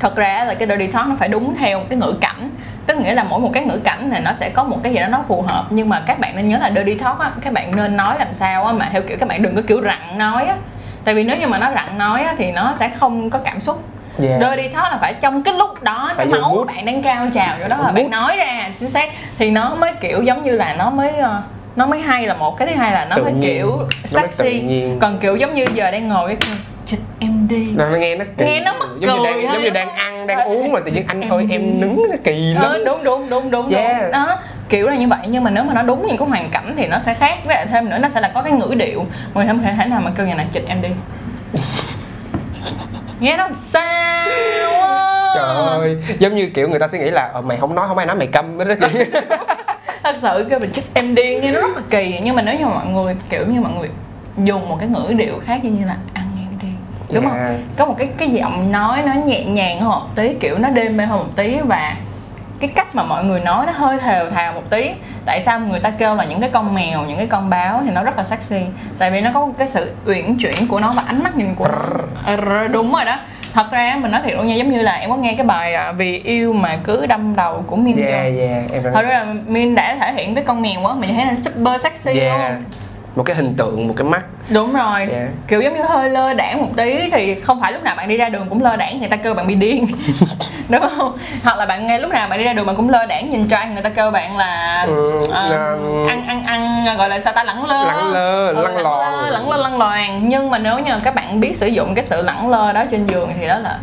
Thật 0.00 0.16
ra 0.16 0.44
là 0.44 0.54
cái 0.54 0.68
dirty 0.68 0.86
talk 0.86 1.06
nó 1.06 1.14
phải 1.18 1.28
đúng 1.28 1.54
theo 1.56 1.80
cái 1.88 1.98
ngữ 1.98 2.14
cảnh. 2.20 2.50
Tức 2.86 2.98
nghĩa 2.98 3.14
là 3.14 3.24
mỗi 3.24 3.40
một 3.40 3.50
cái 3.52 3.64
ngữ 3.64 3.78
cảnh 3.84 4.10
này 4.10 4.20
nó 4.20 4.32
sẽ 4.32 4.50
có 4.50 4.64
một 4.64 4.78
cái 4.82 4.92
gì 4.92 4.98
đó 4.98 5.08
nó 5.08 5.24
phù 5.28 5.42
hợp, 5.42 5.66
nhưng 5.70 5.88
mà 5.88 6.00
các 6.06 6.18
bạn 6.18 6.36
nên 6.36 6.48
nhớ 6.48 6.58
là 6.58 6.70
dirty 6.76 6.94
talk 6.94 7.18
á, 7.18 7.30
các 7.40 7.52
bạn 7.52 7.76
nên 7.76 7.96
nói 7.96 8.18
làm 8.18 8.28
sao 8.32 8.64
á, 8.64 8.72
mà 8.72 8.88
theo 8.92 9.02
kiểu 9.02 9.16
các 9.20 9.28
bạn 9.28 9.42
đừng 9.42 9.56
có 9.56 9.62
kiểu 9.68 9.82
rặn 9.82 10.18
nói 10.18 10.44
á. 10.44 10.56
Tại 11.04 11.14
vì 11.14 11.24
nếu 11.24 11.36
như 11.36 11.46
mà 11.46 11.58
nó 11.58 11.70
rặn 11.74 11.98
nói 11.98 12.22
á, 12.22 12.34
thì 12.38 12.52
nó 12.52 12.74
sẽ 12.78 12.88
không 12.88 13.30
có 13.30 13.38
cảm 13.38 13.60
xúc. 13.60 13.84
Yeah. 14.22 14.40
dirty 14.40 14.68
talk 14.68 14.92
là 14.92 14.98
phải 15.00 15.14
trong 15.20 15.42
cái 15.42 15.54
lúc 15.54 15.82
đó 15.82 16.12
Phải 16.16 16.26
cái 16.32 16.40
máu 16.40 16.64
bạn 16.66 16.86
đang 16.86 17.02
cao 17.02 17.26
trào 17.34 17.56
chỗ 17.62 17.68
đó 17.68 17.76
là 17.76 17.92
bạn 17.92 18.10
nói 18.10 18.36
ra 18.36 18.70
chính 18.80 18.90
xác. 18.90 19.10
Thì 19.38 19.50
nó 19.50 19.74
mới 19.74 19.92
kiểu 20.00 20.22
giống 20.22 20.44
như 20.44 20.52
là 20.52 20.74
nó 20.78 20.90
mới 20.90 21.10
ờ, 21.10 21.42
nó 21.76 21.86
mới 21.86 22.00
hay 22.00 22.26
là 22.26 22.34
một 22.34 22.58
cái 22.58 22.68
thứ 22.68 22.74
hai 22.74 22.92
là 22.92 23.04
nó 23.10 23.16
Tự 23.16 23.22
mới 23.22 23.32
nhiên. 23.32 23.42
kiểu 23.42 23.78
sexy. 24.04 24.84
còn 25.00 25.18
kiểu 25.18 25.36
giống 25.36 25.54
như 25.54 25.66
giờ 25.74 25.90
đang 25.90 26.08
ngồi 26.08 26.36
chịch 26.86 27.00
em 27.20 27.48
đi. 27.48 27.66
Nó 27.76 27.86
nghe 27.86 28.16
nó 28.16 28.24
kỳ. 28.38 28.44
Nghe 28.44 28.60
nó 28.60 28.72
mắc 28.78 28.88
giống 29.00 29.22
như 29.22 29.24
cười 29.24 29.24
đang 29.24 29.42
thôi, 29.42 29.50
giống 29.52 29.62
như 29.62 29.70
đang 29.70 29.88
ăn 29.90 30.26
đang 30.26 30.48
uống 30.48 30.72
mà 30.72 30.80
tự 30.80 30.92
nhiên 30.92 31.04
anh 31.08 31.20
ơi 31.28 31.44
đi. 31.44 31.54
em 31.54 31.80
nứng 31.80 32.06
nó 32.10 32.16
kỳ 32.24 32.54
lắm. 32.54 32.62
ờ, 32.62 32.84
đúng 32.84 33.04
đúng 33.04 33.30
đúng 33.30 33.50
đúng. 33.50 33.70
Yeah. 33.70 34.02
đúng 34.02 34.10
đó 34.12 34.38
kiểu 34.68 34.88
là 34.88 34.96
như 34.96 35.08
vậy. 35.08 35.18
Nhưng 35.26 35.44
mà 35.44 35.50
nếu 35.50 35.64
mà 35.64 35.74
nó 35.74 35.82
đúng 35.82 36.06
những 36.06 36.16
cái 36.16 36.28
hoàn 36.28 36.48
cảnh 36.50 36.74
thì 36.76 36.86
nó 36.86 36.98
sẽ 36.98 37.14
khác. 37.14 37.38
Với 37.44 37.54
lại 37.56 37.66
thêm 37.70 37.88
nữa 37.90 37.98
nó 38.02 38.08
sẽ 38.08 38.20
là 38.20 38.28
có 38.34 38.42
cái 38.42 38.52
ngữ 38.52 38.74
điệu. 38.74 39.06
Mình 39.34 39.48
không 39.48 39.62
thể 39.62 39.72
thể 39.78 39.86
nào 39.86 40.00
mà 40.04 40.10
kêu 40.16 40.26
nhà 40.26 40.34
này 40.34 40.46
chịch 40.52 40.64
em 40.68 40.82
đi 40.82 40.88
nghe 43.20 43.36
nó 43.36 43.48
sao 43.52 44.26
trời 45.34 45.44
ơi 45.56 45.96
giống 46.18 46.36
như 46.36 46.46
kiểu 46.54 46.68
người 46.68 46.78
ta 46.78 46.88
sẽ 46.88 46.98
nghĩ 46.98 47.10
là 47.10 47.30
ờ, 47.34 47.40
mày 47.40 47.56
không 47.58 47.74
nói 47.74 47.88
không 47.88 47.98
ai 47.98 48.06
nói 48.06 48.16
mày 48.16 48.26
câm. 48.26 48.58
Đó 48.58 48.64
thật 50.02 50.16
sự 50.22 50.46
cái 50.50 50.58
mình 50.58 50.72
chích 50.72 50.84
em 50.94 51.14
điên 51.14 51.40
nghe 51.42 51.52
nó 51.52 51.60
rất 51.60 51.76
là 51.76 51.82
kỳ. 51.90 52.20
Nhưng 52.22 52.36
mà 52.36 52.42
nếu 52.42 52.58
như 52.58 52.66
mọi 52.66 52.86
người 52.86 53.16
kiểu 53.30 53.46
như 53.46 53.60
mọi 53.60 53.72
người 53.78 53.88
dùng 54.36 54.68
một 54.68 54.76
cái 54.80 54.88
ngữ 54.88 55.12
điệu 55.16 55.34
khác 55.46 55.64
như 55.64 55.86
là 55.86 55.96
ăn 56.14 56.24
em 56.38 56.58
đi 56.62 56.68
đúng 57.14 57.24
Dạ. 57.24 57.30
không 57.30 57.58
có 57.76 57.86
một 57.86 57.94
cái 57.98 58.08
cái 58.18 58.28
giọng 58.28 58.72
nói 58.72 59.02
nó 59.06 59.12
nhẹ 59.14 59.44
nhàng 59.44 59.80
hơn 59.80 59.90
một 59.90 60.06
tí 60.14 60.34
kiểu 60.40 60.58
nó 60.58 60.68
đêm 60.68 60.96
mê 60.96 61.04
hơn 61.04 61.18
một 61.18 61.32
tí 61.36 61.58
và 61.64 61.96
cái 62.60 62.70
cách 62.74 62.94
mà 62.94 63.02
mọi 63.02 63.24
người 63.24 63.40
nói 63.40 63.66
nó 63.66 63.72
hơi 63.72 63.98
thều 63.98 64.30
thào 64.30 64.52
một 64.52 64.62
tí. 64.70 64.90
Tại 65.26 65.42
sao 65.42 65.60
người 65.60 65.80
ta 65.80 65.90
kêu 65.90 66.14
là 66.14 66.24
những 66.24 66.40
cái 66.40 66.50
con 66.50 66.74
mèo 66.74 67.04
những 67.04 67.16
cái 67.16 67.26
con 67.26 67.50
báo 67.50 67.82
thì 67.84 67.90
nó 67.90 68.02
rất 68.02 68.16
là 68.16 68.24
sexy? 68.24 68.60
Tại 68.98 69.10
vì 69.10 69.20
nó 69.20 69.30
có 69.34 69.46
một 69.46 69.52
cái 69.58 69.68
sự 69.68 69.94
uyển 70.06 70.36
chuyển 70.38 70.68
của 70.68 70.80
nó 70.80 70.92
và 70.96 71.02
ánh 71.06 71.22
mắt 71.22 71.36
nhìn 71.36 71.54
của 71.54 71.68
nó. 71.68 71.78
Ờ, 72.26 72.68
đúng 72.68 72.92
rồi 72.92 73.04
đó. 73.04 73.16
Thật 73.52 73.66
ra 73.70 73.96
mình 74.00 74.12
nói 74.12 74.20
thiệt 74.24 74.32
luôn 74.36 74.46
nha 74.46 74.54
giống 74.54 74.70
như 74.70 74.82
là 74.82 74.94
em 74.94 75.10
có 75.10 75.16
nghe 75.16 75.34
cái 75.34 75.46
bài 75.46 75.74
à, 75.74 75.92
vì 75.92 76.18
yêu 76.18 76.52
mà 76.52 76.76
cứ 76.84 77.06
đâm 77.06 77.36
đầu 77.36 77.64
của 77.66 77.76
Min 77.76 77.96
yeah 77.96 78.24
yeah 78.38 78.72
em 78.72 78.82
thật 78.82 79.02
ra 79.02 79.08
là 79.08 79.26
Min 79.46 79.74
đã 79.74 79.96
thể 80.00 80.12
hiện 80.12 80.34
cái 80.34 80.44
con 80.44 80.62
mèo 80.62 80.80
quá 80.82 80.94
mình 80.94 81.14
thấy 81.14 81.26
là 81.26 81.34
super 81.34 81.82
sexy 81.82 82.20
yeah. 82.20 82.40
luôn 82.40 82.64
một 83.16 83.22
cái 83.22 83.36
hình 83.36 83.54
tượng 83.54 83.86
một 83.88 83.94
cái 83.96 84.04
mắt. 84.04 84.24
Đúng 84.48 84.72
rồi. 84.72 85.00
Yeah. 85.00 85.28
kiểu 85.48 85.60
giống 85.60 85.74
như 85.76 85.82
hơi 85.82 86.10
lơ 86.10 86.32
đãng 86.34 86.60
một 86.60 86.68
tí 86.76 87.10
thì 87.12 87.34
không 87.40 87.60
phải 87.60 87.72
lúc 87.72 87.82
nào 87.82 87.94
bạn 87.96 88.08
đi 88.08 88.16
ra 88.16 88.28
đường 88.28 88.46
cũng 88.48 88.62
lơ 88.62 88.76
đãng 88.76 89.00
người 89.00 89.08
ta 89.08 89.16
kêu 89.16 89.34
bạn 89.34 89.46
bị 89.46 89.54
điên. 89.54 89.86
Đúng 90.68 90.80
không? 90.96 91.18
Hoặc 91.44 91.58
là 91.58 91.66
bạn 91.66 91.86
nghe 91.86 91.98
lúc 91.98 92.10
nào 92.10 92.28
bạn 92.28 92.38
đi 92.38 92.44
ra 92.44 92.52
đường 92.52 92.66
bạn 92.66 92.76
cũng 92.76 92.88
lơ 92.90 93.06
đãng 93.06 93.32
nhìn 93.32 93.48
trai 93.48 93.68
người 93.68 93.82
ta 93.82 93.88
kêu 93.90 94.10
bạn 94.10 94.36
là 94.36 94.84
Ừ, 94.88 95.20
là- 95.30 95.76
ăn 96.08 96.24
ăn 96.26 96.44
ăn 96.46 96.96
gọi 96.98 97.08
là 97.08 97.20
sao 97.20 97.32
ta 97.32 97.44
lẳng 97.44 97.64
lơ. 97.64 97.84
Lẳng 97.84 98.12
lơ, 98.12 98.46
Ờ, 98.46 98.52
lăng 98.52 98.76
lẳng 99.30 99.50
lơ 99.50 99.56
lăng 99.56 99.78
loàn 99.78 100.28
nhưng 100.28 100.50
mà 100.50 100.58
nếu 100.58 100.78
như 100.78 100.92
các 101.04 101.14
bạn 101.14 101.40
biết 101.40 101.56
sử 101.56 101.66
dụng 101.66 101.94
cái 101.94 102.04
sự 102.04 102.22
lẳng 102.22 102.48
lơ 102.50 102.72
đó 102.72 102.84
trên 102.90 103.06
giường 103.06 103.30
thì 103.40 103.46
đó 103.48 103.58
là 103.58 103.78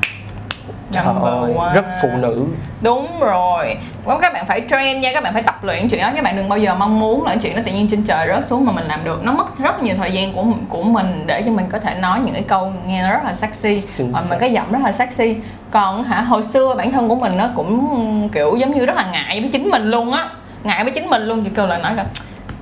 number 0.96 1.58
one. 1.58 1.74
rất 1.74 1.86
phụ 2.02 2.10
nữ. 2.20 2.46
Đúng 2.82 3.20
rồi. 3.20 3.78
Đúng, 4.06 4.22
các 4.22 4.34
bạn 4.34 4.46
phải 4.46 4.62
train 4.70 5.02
nha 5.02 5.12
các 5.14 5.24
bạn 5.24 5.34
phải 5.34 5.44
tập 5.44 5.64
luyện 5.64 5.90
chuyện 5.90 6.02
đó. 6.02 6.12
Các 6.16 6.24
bạn 6.24 6.36
đừng 6.36 6.50
bao 6.50 6.60
giờ 6.60 6.76
mong 6.76 7.00
muốn 7.00 7.26
là 7.26 7.36
chuyện 7.42 7.56
nó 7.56 7.62
tự 7.66 7.72
nhiên 7.72 7.88
trên 7.92 8.04
trời 8.04 8.28
rớt 8.28 8.46
xuống 8.46 8.66
mà 8.66 8.72
mình 8.72 8.86
làm 8.86 9.04
được. 9.04 9.24
Nó 9.24 9.32
mất 9.32 9.60
rất 9.60 9.84
nhiều 9.84 9.96
thời 9.98 10.12
gian 10.12 10.34
của 10.34 10.46
của 10.70 10.84
mình 10.84 11.24
để 11.26 11.42
cho 11.42 11.52
mình 11.52 11.66
có 11.72 11.80
thể 11.80 11.96
nói 11.96 12.20
những 12.26 12.34
cái 12.34 12.44
câu 12.48 12.74
nghe 12.88 13.02
nó 13.02 13.10
rất 13.10 13.24
là 13.24 13.34
sexy. 13.34 13.82
Và 13.98 14.22
mình 14.30 14.40
cái 14.40 14.54
giọng 14.54 14.72
rất 14.72 14.80
là 14.84 14.92
sexy. 14.92 15.36
Còn 15.72 16.04
hả 16.04 16.22
hồi 16.22 16.44
xưa 16.44 16.76
bản 16.78 16.92
thân 16.92 17.10
của 17.10 17.16
mình 17.16 17.38
nó 17.38 17.48
cũng 17.56 18.30
kiểu 18.34 18.56
giống 18.56 18.80
như 18.80 18.86
rất 18.86 18.96
là 18.96 19.06
ngại 19.12 19.42
với 19.42 19.50
chính 19.54 19.70
mình 19.70 19.92
luôn 19.92 20.12
á. 20.12 20.26
Ngại 20.64 20.84
với 20.84 20.94
chính 20.94 21.10
mình 21.10 21.24
luôn. 21.24 21.44
Chỉ 21.44 21.50
kêu 21.56 21.68
là 21.68 21.78
nói 21.78 21.96
là 21.96 22.06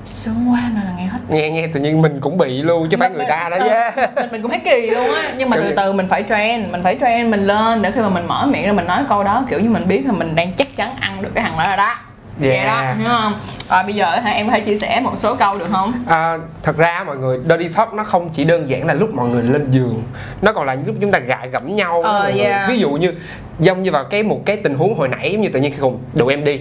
sướng 0.05 0.51
quá 0.51 0.59
nên 0.75 0.85
là 0.85 0.91
nghe 0.97 1.05
hết 1.05 1.19
nghe 1.29 1.49
nghe 1.49 1.67
tự 1.67 1.79
nhiên 1.79 2.01
mình 2.01 2.19
cũng 2.19 2.37
bị 2.37 2.61
luôn 2.61 2.89
chứ 2.89 2.97
phải 2.99 3.09
người 3.09 3.25
ta 3.29 3.49
đó 3.49 3.57
ờ, 3.59 3.67
yeah. 3.67 3.95
mình 4.15 4.29
mình 4.31 4.41
cũng 4.41 4.51
thấy 4.51 4.59
kỳ 4.59 4.89
luôn 4.89 5.13
á 5.15 5.33
nhưng 5.37 5.49
mà 5.49 5.57
từ 5.57 5.73
từ 5.77 5.93
mình 5.93 6.07
phải 6.09 6.23
train 6.29 6.71
mình 6.71 6.83
phải 6.83 6.97
train 7.01 7.31
mình 7.31 7.47
lên 7.47 7.81
để 7.81 7.91
khi 7.91 8.01
mà 8.01 8.09
mình 8.09 8.27
mở 8.27 8.45
miệng 8.45 8.65
ra 8.65 8.71
mình 8.71 8.87
nói 8.87 9.03
câu 9.09 9.23
đó 9.23 9.45
kiểu 9.49 9.59
như 9.59 9.69
mình 9.69 9.87
biết 9.87 10.03
là 10.05 10.11
mình 10.11 10.35
đang 10.35 10.53
chắc 10.53 10.75
chắn 10.75 10.95
ăn 10.99 11.21
được 11.21 11.29
cái 11.35 11.43
thằng 11.43 11.53
đó 11.57 11.63
rồi 11.67 11.77
đó 11.77 11.95
vậy 12.37 12.51
Yeah. 12.57 12.67
đó 12.67 12.93
hiểu 12.99 13.07
không 13.09 13.33
rồi 13.69 13.83
bây 13.83 13.95
giờ 13.95 14.11
em 14.25 14.47
có 14.49 14.53
thể 14.53 14.59
chia 14.59 14.77
sẻ 14.77 14.99
một 15.03 15.13
số 15.17 15.35
câu 15.35 15.57
được 15.57 15.67
không 15.71 15.93
À, 16.07 16.37
thật 16.63 16.77
ra 16.77 17.03
mọi 17.07 17.17
người 17.17 17.39
dirty 17.49 17.67
talk 17.67 17.93
nó 17.93 18.03
không 18.03 18.29
chỉ 18.33 18.43
đơn 18.43 18.69
giản 18.69 18.85
là 18.87 18.93
lúc 18.93 19.13
mọi 19.13 19.29
người 19.29 19.43
lên 19.43 19.71
giường 19.71 20.03
nó 20.41 20.53
còn 20.53 20.65
là 20.65 20.75
lúc 20.85 20.95
chúng 21.01 21.11
ta 21.11 21.19
gạ 21.19 21.39
gẫm 21.51 21.75
nhau 21.75 22.03
người. 22.03 22.41
yeah. 22.43 22.69
ví 22.69 22.79
dụ 22.79 22.89
như 22.89 23.13
giống 23.59 23.83
như 23.83 23.91
vào 23.91 24.03
cái 24.03 24.23
một 24.23 24.41
cái 24.45 24.55
tình 24.57 24.75
huống 24.75 24.97
hồi 24.97 25.07
nãy 25.07 25.31
giống 25.31 25.41
như 25.41 25.49
tự 25.53 25.59
nhiên 25.59 25.71
khi 25.71 25.77
cùng 25.81 25.99
đủ 26.13 26.27
em 26.27 26.43
đi 26.45 26.59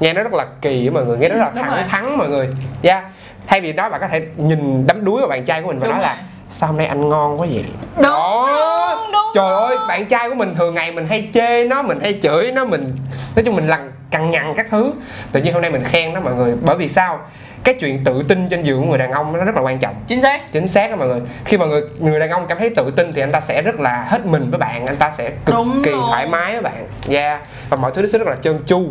nghe 0.00 0.12
nó 0.12 0.22
rất 0.22 0.32
là 0.32 0.46
kỳ 0.62 0.86
á 0.86 0.90
mọi 0.94 1.04
người 1.04 1.18
nghe 1.18 1.28
rất 1.28 1.36
là 1.38 1.50
Đúng 1.54 1.62
thẳng 1.62 1.70
rồi. 1.70 1.82
thắn 1.88 2.16
mọi 2.18 2.28
người 2.28 2.48
yeah. 2.82 3.04
thay 3.46 3.60
vì 3.60 3.72
đó 3.72 3.88
bạn 3.90 4.00
có 4.00 4.08
thể 4.08 4.26
nhìn 4.36 4.86
đắm 4.86 5.04
đuối 5.04 5.20
vào 5.20 5.28
bạn 5.28 5.44
trai 5.44 5.62
của 5.62 5.68
mình 5.68 5.78
và 5.78 5.84
Đúng 5.86 5.92
nói 5.94 6.02
là 6.02 6.14
rồi. 6.14 6.24
sao 6.48 6.66
hôm 6.68 6.76
nay 6.76 6.86
anh 6.86 7.08
ngon 7.08 7.40
quá 7.40 7.46
vậy 7.52 7.64
đúng 7.96 8.02
Đó. 8.02 8.46
đúng, 8.96 9.12
đúng 9.12 9.22
trời 9.34 9.50
rồi. 9.50 9.68
ơi 9.68 9.76
bạn 9.88 10.06
trai 10.06 10.28
của 10.28 10.34
mình 10.34 10.54
thường 10.54 10.74
ngày 10.74 10.92
mình 10.92 11.06
hay 11.06 11.28
chê 11.34 11.64
nó 11.64 11.82
mình 11.82 12.00
hay 12.02 12.18
chửi 12.22 12.52
nó 12.52 12.64
mình 12.64 12.96
nói 13.36 13.44
chung 13.44 13.56
mình 13.56 13.66
lằng 13.66 13.92
cằn 14.16 14.30
nhằn 14.30 14.54
các 14.56 14.66
thứ. 14.70 14.92
Tự 15.32 15.40
nhiên 15.40 15.52
hôm 15.52 15.62
nay 15.62 15.70
mình 15.70 15.84
khen 15.84 16.14
nó 16.14 16.20
mọi 16.20 16.34
người. 16.34 16.56
Bởi 16.62 16.76
vì 16.76 16.88
sao? 16.88 17.18
Cái 17.64 17.74
chuyện 17.80 18.04
tự 18.04 18.22
tin 18.28 18.48
trên 18.48 18.62
giường 18.62 18.80
của 18.80 18.88
người 18.88 18.98
đàn 18.98 19.12
ông 19.12 19.32
nó 19.32 19.44
rất 19.44 19.54
là 19.54 19.60
quan 19.60 19.78
trọng. 19.78 19.94
Chính 20.08 20.22
xác. 20.22 20.52
Chính 20.52 20.68
xác 20.68 20.90
đó 20.90 20.96
mọi 20.96 21.08
người. 21.08 21.20
Khi 21.44 21.58
mà 21.58 21.66
người 21.66 21.82
người 21.98 22.20
đàn 22.20 22.30
ông 22.30 22.46
cảm 22.48 22.58
thấy 22.58 22.70
tự 22.70 22.90
tin 22.90 23.12
thì 23.12 23.20
anh 23.20 23.32
ta 23.32 23.40
sẽ 23.40 23.62
rất 23.62 23.80
là 23.80 24.04
hết 24.08 24.26
mình 24.26 24.50
với 24.50 24.58
bạn 24.58 24.86
anh 24.86 24.96
ta 24.96 25.10
sẽ 25.10 25.30
cực 25.30 25.54
Đúng 25.56 25.82
kỳ 25.84 25.90
rồi. 25.90 26.00
thoải 26.08 26.26
mái 26.26 26.52
với 26.52 26.62
bạn. 26.62 26.86
Yeah. 27.08 27.40
Và 27.68 27.76
mọi 27.76 27.92
thứ 27.94 28.02
nó 28.02 28.08
sẽ 28.08 28.18
rất 28.18 28.28
là 28.28 28.36
trơn 28.42 28.64
tru. 28.66 28.86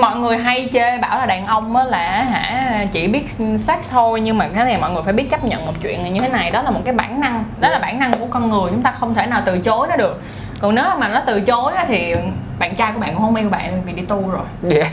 Mọi 0.00 0.16
người 0.16 0.36
hay 0.36 0.68
chê 0.72 0.98
bảo 0.98 1.18
là 1.18 1.26
đàn 1.26 1.46
ông 1.46 1.76
á 1.76 1.84
là 1.84 2.22
hả 2.22 2.86
chỉ 2.92 3.08
biết 3.08 3.26
sex 3.58 3.90
thôi 3.90 4.20
nhưng 4.20 4.38
mà 4.38 4.48
cái 4.54 4.64
này 4.64 4.78
mọi 4.80 4.90
người 4.90 5.02
phải 5.02 5.12
biết 5.12 5.30
chấp 5.30 5.44
nhận 5.44 5.66
một 5.66 5.72
chuyện 5.82 6.14
như 6.14 6.20
thế 6.20 6.28
này. 6.28 6.50
Đó 6.50 6.62
là 6.62 6.70
một 6.70 6.80
cái 6.84 6.94
bản 6.94 7.20
năng. 7.20 7.44
Đó 7.60 7.68
là 7.68 7.78
bản 7.78 7.98
năng 7.98 8.18
của 8.18 8.26
con 8.30 8.50
người. 8.50 8.70
Chúng 8.70 8.82
ta 8.82 8.92
không 9.00 9.14
thể 9.14 9.26
nào 9.26 9.42
từ 9.44 9.58
chối 9.58 9.86
nó 9.90 9.96
được 9.96 10.22
còn 10.60 10.74
nếu 10.74 10.84
mà 10.98 11.08
nó 11.08 11.20
từ 11.26 11.40
chối 11.40 11.74
á 11.74 11.84
thì 11.88 12.14
bạn 12.58 12.74
trai 12.74 12.92
của 12.92 13.00
bạn 13.00 13.14
cũng 13.14 13.22
không 13.22 13.34
yêu 13.34 13.48
bạn 13.50 13.82
vì 13.84 13.92
đi 13.92 14.02
tu 14.02 14.30
rồi. 14.30 14.44
Yeah 14.70 14.92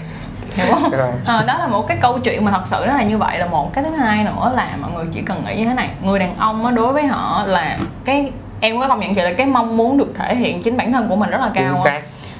hiểu 0.57 0.75
không. 0.81 0.91
Ờ, 1.25 1.43
đó 1.47 1.57
là 1.57 1.67
một 1.67 1.87
cái 1.87 1.97
câu 2.01 2.19
chuyện 2.19 2.45
mà 2.45 2.51
thật 2.51 2.63
sự 2.65 2.83
nó 2.87 2.93
là 2.93 3.03
như 3.03 3.17
vậy. 3.17 3.39
Là 3.39 3.45
một 3.45 3.73
cái 3.73 3.83
thứ 3.83 3.89
hai 3.91 4.23
nữa 4.23 4.51
là 4.55 4.69
mọi 4.81 4.91
người 4.91 5.05
chỉ 5.13 5.21
cần 5.21 5.43
nghĩ 5.45 5.55
như 5.55 5.65
thế 5.65 5.73
này. 5.73 5.89
Người 6.01 6.19
đàn 6.19 6.35
ông 6.37 6.65
á 6.65 6.71
đối 6.71 6.93
với 6.93 7.07
họ 7.07 7.43
là 7.45 7.77
cái 8.05 8.31
em 8.59 8.79
có 8.79 8.87
công 8.87 8.99
nhận 8.99 9.15
chị 9.15 9.21
là 9.21 9.33
cái 9.33 9.45
mong 9.45 9.77
muốn 9.77 9.97
được 9.97 10.13
thể 10.17 10.35
hiện 10.35 10.63
chính 10.63 10.77
bản 10.77 10.91
thân 10.91 11.09
của 11.09 11.15
mình 11.15 11.29
rất 11.29 11.41
là 11.41 11.49
cao 11.53 11.73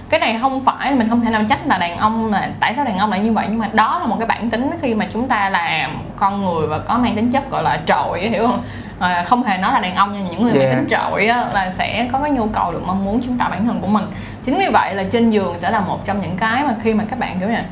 cái 0.09 0.19
này 0.19 0.37
không 0.41 0.65
phải 0.65 0.91
mình 0.91 1.09
không 1.09 1.21
thể 1.21 1.29
nào 1.29 1.41
trách 1.49 1.67
là 1.67 1.77
đàn 1.77 1.97
ông 1.97 2.31
là 2.31 2.49
tại 2.59 2.73
sao 2.75 2.85
đàn 2.85 2.97
ông 2.97 3.09
lại 3.09 3.19
như 3.19 3.33
vậy? 3.33 3.45
Nhưng 3.49 3.59
mà 3.59 3.69
đó 3.73 3.99
là 3.99 4.05
một 4.05 4.15
cái 4.19 4.27
bản 4.27 4.49
tính 4.49 4.71
khi 4.81 4.93
mà 4.93 5.07
chúng 5.13 5.27
ta 5.27 5.49
làm 5.49 5.97
con 6.15 6.45
người 6.45 6.67
và 6.67 6.79
có 6.79 6.97
mang 6.97 7.15
tính 7.15 7.31
chất 7.31 7.51
gọi 7.51 7.63
là 7.63 7.79
trội 7.85 8.19
hiểu 8.19 8.47
không 8.47 8.63
à, 8.99 9.23
không 9.27 9.43
hề 9.43 9.57
nói 9.57 9.73
là 9.73 9.79
đàn 9.79 9.95
ông 9.95 10.13
nhưng 10.13 10.25
những 10.31 10.43
người 10.43 10.53
Yeah. 10.59 10.75
tính 10.75 10.87
trội 10.89 11.27
á, 11.27 11.45
là 11.53 11.71
sẽ 11.71 12.09
có 12.11 12.19
cái 12.19 12.31
nhu 12.31 12.47
cầu 12.47 12.71
được 12.71 12.81
mong 12.87 13.05
muốn 13.05 13.21
chứng 13.21 13.37
tỏ 13.37 13.49
bản 13.49 13.65
thân 13.65 13.81
của 13.81 13.87
mình. 13.87 14.05
Chính 14.45 14.59
vì 14.59 14.67
vậy 14.67 14.95
là 14.95 15.03
trên 15.11 15.31
giường 15.31 15.59
sẽ 15.59 15.71
là 15.71 15.79
một 15.79 16.05
trong 16.05 16.21
những 16.21 16.37
cái 16.37 16.63
mà 16.63 16.75
khi 16.83 16.93
mà 16.93 17.03
các 17.09 17.19
bạn 17.19 17.39
kiểu 17.39 17.47
như 17.47 17.53
là 17.53 17.63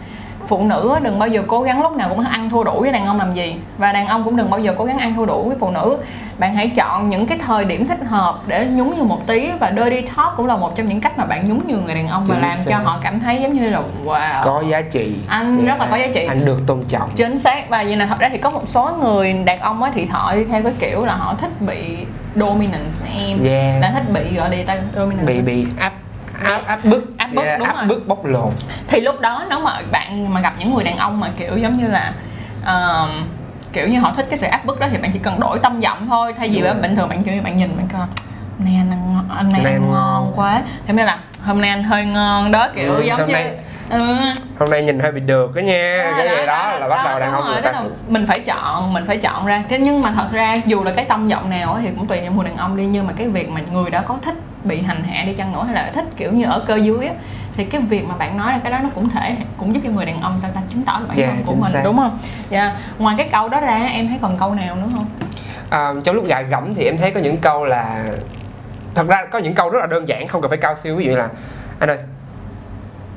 phụ 0.47 0.63
nữ 0.63 0.95
đừng 1.03 1.19
bao 1.19 1.29
giờ 1.29 1.43
cố 1.47 1.61
gắng 1.61 1.81
lúc 1.81 1.95
nào 1.95 2.09
cũng 2.09 2.25
ăn 2.25 2.49
thua 2.49 2.63
đủ 2.63 2.79
với 2.79 2.91
đàn 2.91 3.05
ông 3.05 3.17
làm 3.19 3.33
gì. 3.33 3.55
Và 3.77 3.91
đàn 3.91 4.07
ông 4.07 4.23
cũng 4.23 4.35
đừng 4.35 4.49
bao 4.49 4.59
giờ 4.59 4.75
cố 4.77 4.85
gắng 4.85 4.97
ăn 4.97 5.15
thua 5.15 5.25
đủ 5.25 5.43
với 5.43 5.57
phụ 5.59 5.69
nữ 5.71 5.97
bạn 6.37 6.55
hãy 6.55 6.69
chọn 6.75 7.09
những 7.09 7.25
cái 7.25 7.37
thời 7.45 7.65
điểm 7.65 7.87
thích 7.87 7.99
hợp 8.07 8.39
để 8.47 8.65
nhún 8.65 8.89
nhường 8.97 9.07
một 9.07 9.27
tí 9.27 9.51
và 9.59 9.71
dirty 9.75 10.01
talk 10.01 10.33
cũng 10.37 10.45
là 10.45 10.57
một 10.57 10.75
trong 10.75 10.89
những 10.89 11.01
cách 11.01 11.17
mà 11.17 11.25
bạn 11.25 11.49
nhún 11.49 11.59
nhường 11.67 11.85
người 11.85 11.95
đàn 11.95 12.07
ông 12.07 12.25
và 12.25 12.35
Chính 12.35 12.41
làm 12.43 12.57
xác. 12.57 12.65
cho 12.69 12.77
họ 12.77 12.99
cảm 13.03 13.19
thấy 13.19 13.39
giống 13.41 13.53
như 13.53 13.69
là 13.69 13.81
wow. 14.05 14.43
Có 14.43 14.63
giá 14.69 14.81
trị. 14.81 15.15
Anh 15.27 15.65
rất 15.65 15.79
là 15.79 15.87
có 15.91 15.97
giá 15.97 16.07
trị. 16.13 16.25
anh 16.25 16.45
được 16.45 16.59
tôn 16.67 16.83
trọng. 16.87 17.09
Chính 17.15 17.37
xác. 17.37 17.69
Và 17.69 17.83
vậy 17.83 17.95
là 17.95 18.05
thật 18.05 18.19
ra 18.19 18.29
thì 18.29 18.37
có 18.37 18.49
một 18.49 18.63
số 18.65 18.97
người 19.01 19.33
đàn 19.33 19.59
ông 19.59 19.83
á 19.83 19.91
thì 19.93 20.05
họ 20.05 20.35
đi 20.35 20.43
theo 20.43 20.63
cái 20.63 20.73
kiểu 20.79 21.05
là 21.05 21.15
họ 21.15 21.35
thích 21.41 21.61
bị 21.61 21.97
dominance 22.35 23.05
em. 23.17 23.43
Yeah. 23.45 23.81
đã 23.81 23.91
thích 23.91 24.13
bị 24.13 24.35
gọi 24.35 24.57
là 24.57 24.63
ta? 24.67 24.77
Dominance. 24.95 25.33
Bị 25.33 25.41
bị 25.41 25.67
áp 25.79 25.93
áp 26.43 26.61
áp 26.67 26.85
bức. 26.85 27.17
Áp 27.17 27.29
bức, 27.35 27.43
đúng 27.59 27.67
áp 27.67 27.75
rồi. 27.75 27.85
bức 27.87 28.07
bóc 28.07 28.25
lột. 28.25 28.53
Thì 28.87 28.99
lúc 28.99 29.19
đó 29.21 29.45
nếu 29.49 29.59
mà 29.59 29.71
bạn 29.91 30.33
mà 30.33 30.41
gặp 30.41 30.53
những 30.59 30.75
người 30.75 30.83
đàn 30.83 30.97
ông 30.97 31.19
mà 31.19 31.27
kiểu 31.37 31.57
giống 31.57 31.77
như 31.77 31.87
là 31.87 32.13
ờm, 32.65 33.09
kiểu 33.75 33.87
như 33.87 33.99
họ 33.99 34.13
thích 34.15 34.25
cái 34.29 34.37
sự 34.37 34.47
áp 34.47 34.65
bức 34.65 34.79
đó 34.79 34.87
thì 34.91 34.97
bạn 34.97 35.11
chỉ 35.13 35.19
cần 35.19 35.39
đổi 35.39 35.59
tâm 35.59 35.79
giọng 35.79 36.07
thôi 36.09 36.33
thay 36.37 36.49
vì 36.49 36.61
rồi. 36.61 36.73
bình 36.73 36.95
thường 36.95 37.09
bạn 37.09 37.23
kiểu 37.23 37.33
như 37.33 37.41
bạn 37.41 37.57
nhìn 37.57 37.77
bạn 37.77 37.87
coi 37.93 38.07
này 38.59 38.75
anh 38.75 38.91
ăn 38.91 39.13
ngon 39.13 39.25
anh 39.37 39.51
này 39.51 39.63
nay 39.63 39.73
ăn 39.73 39.81
ngon 39.81 39.91
ngon." 39.91 40.31
quá 40.35 40.61
thế 40.87 40.93
nên 40.93 41.05
là 41.05 41.17
hôm 41.45 41.61
nay 41.61 41.69
anh 41.69 41.83
hơi 41.83 42.05
ngon 42.05 42.51
đó 42.51 42.67
kiểu 42.75 42.93
Ừ, 42.95 43.01
giống 43.03 43.27
như 43.27 43.33
nay- 43.33 43.57
ừ, 43.89 44.15
hôm 44.59 44.69
nay 44.69 44.83
nhìn 44.83 44.99
hơi 44.99 45.11
bị 45.11 45.21
được 45.21 45.55
đó 45.55 45.59
nha. 45.59 46.13
Cái 46.17 46.29
gì 46.29 46.45
đó, 46.45 46.77
là 46.79 46.87
bắt 46.87 47.01
đầu 47.05 47.19
đàn 47.19 47.33
ông 47.33 47.43
người 47.45 47.61
ta. 47.61 47.83
mình 48.07 48.25
phải 48.27 48.39
chọn 48.39 48.93
mình 48.93 49.03
phải 49.07 49.17
chọn 49.17 49.45
ra. 49.45 49.63
Thế 49.69 49.79
nhưng 49.79 50.01
mà 50.01 50.11
thật 50.11 50.27
ra 50.31 50.61
dù 50.65 50.83
là 50.83 50.91
cái 50.95 51.05
tông 51.05 51.29
giọng 51.29 51.49
nào 51.49 51.79
thì 51.81 51.89
cũng 51.97 52.07
tùy 52.07 52.21
vào 52.21 52.31
người 52.31 52.45
đàn 52.45 52.57
ông 52.57 52.77
đi. 52.77 52.85
Nhưng 52.85 53.07
mà 53.07 53.13
cái 53.17 53.27
việc 53.27 53.49
mà 53.49 53.61
người 53.71 53.89
đó 53.89 54.01
có 54.07 54.17
thích 54.21 54.35
bị 54.63 54.81
hành 54.81 55.03
hạ 55.03 55.23
đi 55.25 55.33
chăng 55.33 55.53
nữa 55.53 55.63
hay 55.65 55.75
là 55.75 55.91
thích 55.93 56.05
kiểu 56.17 56.31
như 56.31 56.45
ở 56.45 56.59
cơ 56.67 56.75
dưới 56.75 57.07
á 57.07 57.13
thì 57.57 57.65
cái 57.65 57.81
việc 57.81 58.05
mà 58.07 58.15
bạn 58.15 58.37
nói 58.37 58.51
ra 58.51 58.59
cái 58.63 58.71
đó 58.71 58.79
nó 58.83 58.89
cũng 58.95 59.09
thể 59.09 59.35
cũng 59.57 59.75
giúp 59.75 59.81
cho 59.83 59.89
người 59.89 60.05
đàn 60.05 60.21
ông 60.21 60.39
sao 60.39 60.51
ta 60.55 60.61
chứng 60.67 60.83
tỏ 60.83 60.99
được 60.99 61.05
bản 61.07 61.17
Yeah, 61.17 61.29
thân 61.29 61.43
của 61.45 61.55
mình 61.55 61.71
xác. 61.71 61.81
đúng 61.83 61.97
không? 61.97 62.17
Dạ. 62.49 62.75
Ngoài 62.99 63.15
cái 63.17 63.29
câu 63.31 63.49
đó 63.49 63.59
ra 63.59 63.89
em 63.93 64.07
thấy 64.07 64.17
còn 64.21 64.37
câu 64.37 64.53
nào 64.53 64.75
nữa 64.75 64.87
không? 64.93 65.05
À, 65.69 65.93
trong 66.03 66.15
lúc 66.15 66.25
gạ 66.27 66.41
gẫm 66.41 66.75
thì 66.75 66.83
em 66.83 66.97
thấy 66.97 67.11
có 67.11 67.19
những 67.19 67.37
câu 67.37 67.65
là 67.65 68.03
thật 68.95 69.07
ra 69.07 69.25
có 69.31 69.39
những 69.39 69.55
câu 69.55 69.69
rất 69.69 69.79
là 69.79 69.87
đơn 69.87 70.07
giản 70.07 70.27
không 70.27 70.41
cần 70.41 70.49
phải 70.49 70.57
cao 70.57 70.75
siêu. 70.83 70.95
Ví 70.95 71.05
dụ 71.05 71.11
như 71.11 71.17
là 71.17 71.27
anh 71.79 71.89
ơi 71.89 71.97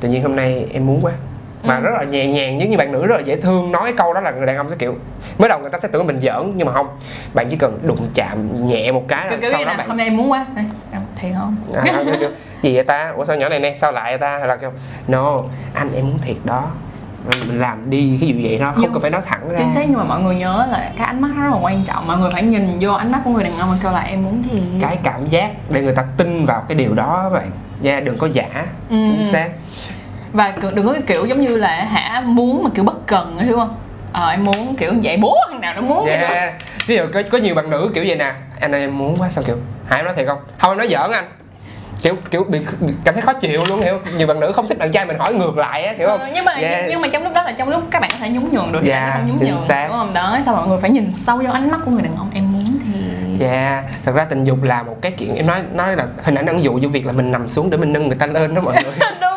tự 0.01 0.09
nhiên 0.09 0.23
hôm 0.23 0.37
nay 0.37 0.67
em 0.73 0.87
muốn 0.87 1.01
quá. 1.05 1.13
Mà 1.65 1.77
Ừ. 1.77 1.83
rất 1.83 1.91
là 1.99 2.05
nhẹ 2.05 2.27
nhàng 2.27 2.61
giống 2.61 2.71
như 2.71 2.77
bạn 2.77 2.93
nữ 2.93 3.07
rất 3.07 3.17
là 3.17 3.23
dễ 3.23 3.37
thương 3.41 3.73
nói 3.73 3.93
câu 3.97 4.15
đó 4.15 4.21
là 4.21 4.31
người 4.31 4.47
đàn 4.47 4.57
ông 4.57 4.69
sẽ 4.71 4.77
kiểu 4.79 4.97
mới 5.39 5.49
đầu 5.49 5.59
người 5.59 5.71
ta 5.71 5.79
sẽ 5.79 5.89
tưởng 5.93 6.07
mình 6.07 6.21
giỡn 6.23 6.53
nhưng 6.57 6.67
mà 6.67 6.73
không. 6.73 6.89
Bạn 7.35 7.47
chỉ 7.51 7.57
cần 7.57 7.79
đụng 7.83 8.09
chạm 8.15 8.69
nhẹ 8.69 8.93
một 8.93 9.05
cái 9.09 9.25
là 9.25 9.31
kiểu 9.31 9.39
kiểu 9.41 9.51
sau 9.53 9.65
đó 9.65 9.75
bạn 9.79 9.89
hôm 9.89 9.97
nay 9.97 10.07
em 10.07 10.17
muốn 10.17 10.31
quá. 10.31 10.47
Thiệt 11.17 11.33
không? 11.39 11.57
À, 11.75 12.03
kiểu, 12.05 12.15
kiểu, 12.21 12.31
gì 12.63 12.75
vậy 12.75 12.85
ta? 12.85 13.13
Ủa 13.17 13.25
sao 13.25 13.37
nhỏ 13.37 13.49
này 13.49 13.61
nè? 13.61 13.75
Sao 13.81 13.93
lại 13.93 14.13
vậy 14.13 14.19
ta? 14.19 14.39
Hay 14.39 14.49
là 14.49 14.57
kêu 14.57 14.73
no 15.09 15.43
anh 15.75 15.95
em 15.95 16.05
muốn 16.07 16.19
thiệt 16.23 16.37
đó. 16.45 16.65
Mình 17.49 17.61
làm 17.61 17.91
đi 17.91 18.17
cái 18.21 18.29
gì 18.29 18.43
vậy 18.49 18.59
đó 18.59 18.73
không 18.73 18.83
Nhưng- 18.83 18.93
cần 18.93 19.03
phải 19.03 19.11
nói 19.11 19.21
thẳng 19.27 19.49
ra. 19.51 19.55
chính 19.59 19.73
xác 19.75 19.85
nhưng 19.89 19.99
mà 19.99 20.05
mọi 20.05 20.21
người 20.21 20.35
nhớ 20.35 20.67
là 20.71 20.91
cái 20.97 21.07
ánh 21.07 21.21
mắt 21.21 21.29
rất 21.37 21.49
là 21.53 21.59
quan 21.63 21.85
trọng. 21.85 22.07
Mọi 22.07 22.19
người 22.19 22.31
phải 22.33 22.43
nhìn 22.43 22.79
vô 22.81 22.93
ánh 22.93 23.13
mắt 23.13 23.21
của 23.25 23.31
người 23.31 23.45
đàn 23.45 23.57
ông 23.59 23.71
và 23.71 23.77
kêu 23.83 23.93
là 23.93 24.01
em 24.01 24.25
muốn 24.25 24.43
thì 24.51 24.63
cái 24.81 24.99
cảm 25.03 25.27
giác 25.29 25.51
để 25.71 25.83
người 25.83 25.95
ta 25.95 26.05
tin 26.17 26.47
vào 26.47 26.65
cái 26.69 26.75
điều 26.79 26.95
đó 26.95 27.21
các 27.23 27.31
bạn. 27.39 27.51
Nha 27.81 28.01
đừng 28.01 28.19
có 28.19 28.27
giả. 28.33 28.67
Ừ. 28.91 28.97
chính 29.13 29.25
xác 29.33 29.49
và 30.33 30.55
đừng 30.75 30.87
có 30.87 30.93
cái 30.93 31.03
kiểu 31.07 31.27
giống 31.27 31.41
như 31.41 31.57
là 31.57 31.69
hả 31.69 32.21
muốn 32.25 32.65
mà 32.65 32.71
kiểu 32.75 32.85
bất 32.85 33.07
cần 33.07 33.39
hiểu 33.39 33.57
không? 33.59 33.75
Ờ 34.13 34.31
em 34.31 34.45
muốn 34.45 34.77
kiểu 34.77 34.93
vậy 35.03 35.17
bố 35.17 35.37
thằng 35.51 35.61
nào 35.61 35.75
nó 35.75 35.81
muốn 35.81 36.05
vậy 36.05 36.19
đó. 36.19 36.29
Yeah. 36.29 36.55
ví 36.87 36.97
dụ 36.97 37.03
có, 37.15 37.23
có 37.31 37.39
nhiều 37.39 37.55
bạn 37.55 37.71
nữ 37.71 37.91
kiểu 37.95 38.05
vậy 38.07 38.17
nè. 38.17 38.33
Anh 38.61 38.75
ơi 38.75 38.81
em 38.81 38.99
muốn 38.99 39.17
quá 39.21 39.29
sao 39.31 39.45
kiểu? 39.47 39.57
Hả 39.89 39.97
em 39.97 40.05
nói 40.05 40.15
thiệt 40.17 40.27
không? 40.27 40.39
Không 40.59 40.71
em 40.71 40.79
nói 40.79 40.89
giỡn 40.91 41.11
anh. 41.13 41.25
Kiểu 42.03 42.15
kiểu 42.31 42.45
bị, 42.45 42.59
bị 42.81 42.93
cảm 43.05 43.15
thấy 43.15 43.23
khó 43.23 43.33
chịu 43.33 43.65
luôn 43.69 43.81
hiểu 43.83 44.01
nhiều 44.19 44.27
bạn 44.27 44.41
nữ 44.41 44.53
không 44.53 44.69
thích 44.69 44.79
bạn 44.79 44.91
trai 44.93 45.05
mình 45.07 45.19
hỏi 45.19 45.35
ngược 45.35 45.57
lại 45.57 45.85
á 45.85 45.95
hiểu 45.99 46.09
không? 46.09 46.21
Ờ, 46.21 46.29
nhưng 46.35 46.45
mà 46.45 46.53
Yeah. 46.53 46.85
nhưng 46.89 47.01
mà 47.01 47.09
trong 47.13 47.23
lúc 47.23 47.33
đó 47.35 47.43
là 47.43 47.53
trong 47.53 47.69
lúc 47.69 47.83
các 47.91 48.03
bạn 48.03 48.11
có 48.13 48.17
thể 48.21 48.29
nhún 48.31 48.45
nhường 48.53 48.73
được 48.73 48.83
sẽ 48.87 49.13
không 49.17 49.27
nhún 49.29 49.47
nhường 49.49 49.65
xác. 49.67 49.87
đúng 49.89 49.97
không? 49.97 50.15
Đó 50.15 50.39
sao 50.45 50.55
mọi 50.55 50.69
người 50.69 50.79
phải 50.79 50.91
nhìn 50.91 51.13
sâu 51.13 51.37
vô 51.37 51.51
ánh 51.53 51.71
mắt 51.71 51.81
của 51.85 51.91
người 51.91 52.03
đàn 52.03 52.17
ông 52.17 52.31
em 52.35 52.53
muốn 52.53 52.65
thì 52.93 52.99
Dạ, 53.37 53.83
thật 54.05 54.13
ra 54.15 54.25
tình 54.25 54.45
dục 54.45 54.63
là 54.63 54.83
một 54.83 54.97
cái 55.03 55.13
chuyện 55.13 55.35
em 55.37 55.47
nói 55.47 55.63
nói 55.75 55.97
là 55.97 56.07
hình 56.25 56.35
ảnh 56.35 56.47
ẩn 56.47 56.63
dụ 56.65 56.79
vô 56.83 56.89
việc 56.89 57.07
là 57.07 57.13
mình 57.13 57.33
nằm 57.33 57.49
xuống 57.49 57.71
để 57.71 57.77
mình 57.77 57.93
nâng 57.93 58.09
người 58.09 58.17
ta 58.17 58.27
lên 58.27 58.55
đó 58.55 58.61
mọi 58.61 58.75
người. 58.83 58.93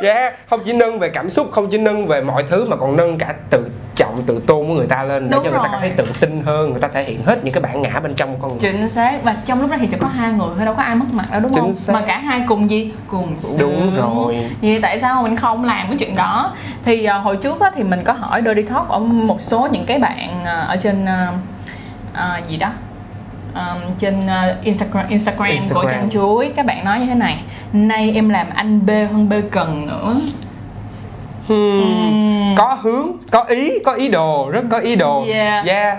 đúng 0.00 0.08
rồi 0.08 0.14
Dạ, 0.14 0.32
không 0.50 0.60
chỉ 0.64 0.72
nâng 0.72 0.98
về 0.98 1.08
cảm 1.08 1.30
xúc, 1.30 1.48
không 1.52 1.68
chỉ 1.70 1.78
nâng 1.78 2.06
về 2.06 2.20
mọi 2.20 2.42
thứ 2.48 2.64
mà 2.68 2.76
còn 2.76 2.96
nâng 2.96 3.18
cả 3.18 3.34
tự 3.50 3.70
trọng, 3.96 4.22
tự 4.26 4.40
tôn 4.46 4.66
của 4.68 4.74
người 4.74 4.86
ta 4.86 5.02
lên 5.02 5.24
để 5.24 5.30
Đúng 5.36 5.44
cho 5.44 5.50
người 5.50 5.58
ta 5.62 5.68
cảm 5.72 5.80
thấy 5.80 5.90
tự 5.90 6.06
tin 6.20 6.40
hơn, 6.42 6.70
người 6.70 6.80
ta 6.80 6.88
thể 6.88 7.04
hiện 7.04 7.22
hết 7.26 7.44
những 7.44 7.54
cái 7.54 7.60
bản 7.62 7.82
ngã 7.82 8.00
bên 8.00 8.14
trong 8.14 8.28
của 8.34 8.38
con 8.42 8.50
người. 8.50 8.58
chính 8.60 8.88
xác 8.88 9.24
và 9.24 9.36
trong 9.46 9.60
lúc 9.60 9.70
đó 9.70 9.76
thì 9.80 9.86
chỉ 9.86 9.96
có 10.00 10.06
hai 10.06 10.32
người 10.32 10.48
thôi 10.56 10.64
đâu 10.64 10.74
có 10.74 10.82
ai 10.82 10.94
mất 10.94 11.04
mặt 11.12 11.24
đâu 11.30 11.40
đúng 11.40 11.52
Chính 11.52 11.62
không 11.62 11.72
xác. 11.72 11.92
mà 11.92 12.00
cả 12.06 12.18
hai 12.18 12.42
cùng 12.48 12.70
gì 12.70 12.92
cùng 13.08 13.26
Đúng 13.28 13.40
sướng. 13.58 13.92
rồi. 13.96 14.50
vậy 14.62 14.78
tại 14.82 15.00
sao 15.00 15.22
mình 15.22 15.36
không 15.36 15.64
làm 15.64 15.86
cái 15.88 15.96
chuyện 15.98 16.16
đó 16.16 16.54
thì 16.84 17.04
à, 17.04 17.14
hồi 17.18 17.36
trước 17.36 17.60
á, 17.60 17.70
thì 17.74 17.82
mình 17.82 18.00
có 18.04 18.12
hỏi 18.12 18.42
dirty 18.46 18.62
talk 18.62 18.88
ở 18.88 18.98
một 18.98 19.40
số 19.40 19.68
những 19.72 19.86
cái 19.86 19.98
bạn 19.98 20.44
à, 20.44 20.52
ở 20.52 20.76
trên 20.76 21.04
à, 21.06 21.32
à, 22.12 22.40
gì 22.48 22.56
đó 22.56 22.68
Ờm, 23.56 23.78
trên 23.98 24.26
à, 24.26 24.54
Instagram, 24.62 25.08
Instagram 25.08 25.38
của 25.48 25.52
Instagram. 25.52 25.86
Trang 25.90 26.10
Chuối 26.10 26.52
các 26.56 26.66
bạn 26.66 26.84
nói 26.84 26.98
như 27.00 27.06
thế 27.06 27.14
này 27.14 27.38
nay 27.72 28.12
em 28.14 28.28
làm 28.28 28.46
anh 28.54 28.86
B 28.86 28.90
hơn 28.90 29.28
B 29.28 29.32
cần 29.50 29.86
nữa 29.86 30.20
Hmm, 31.48 32.54
Có 32.56 32.78
hướng, 32.82 33.12
có 33.30 33.42
ý, 33.42 33.78
có 33.84 33.92
ý 33.92 34.08
đồ, 34.08 34.50
rất 34.50 34.64
có 34.70 34.78
ý 34.78 34.96
đồ. 34.96 35.24
Yeah. 35.32 35.66
Yeah. 35.66 35.98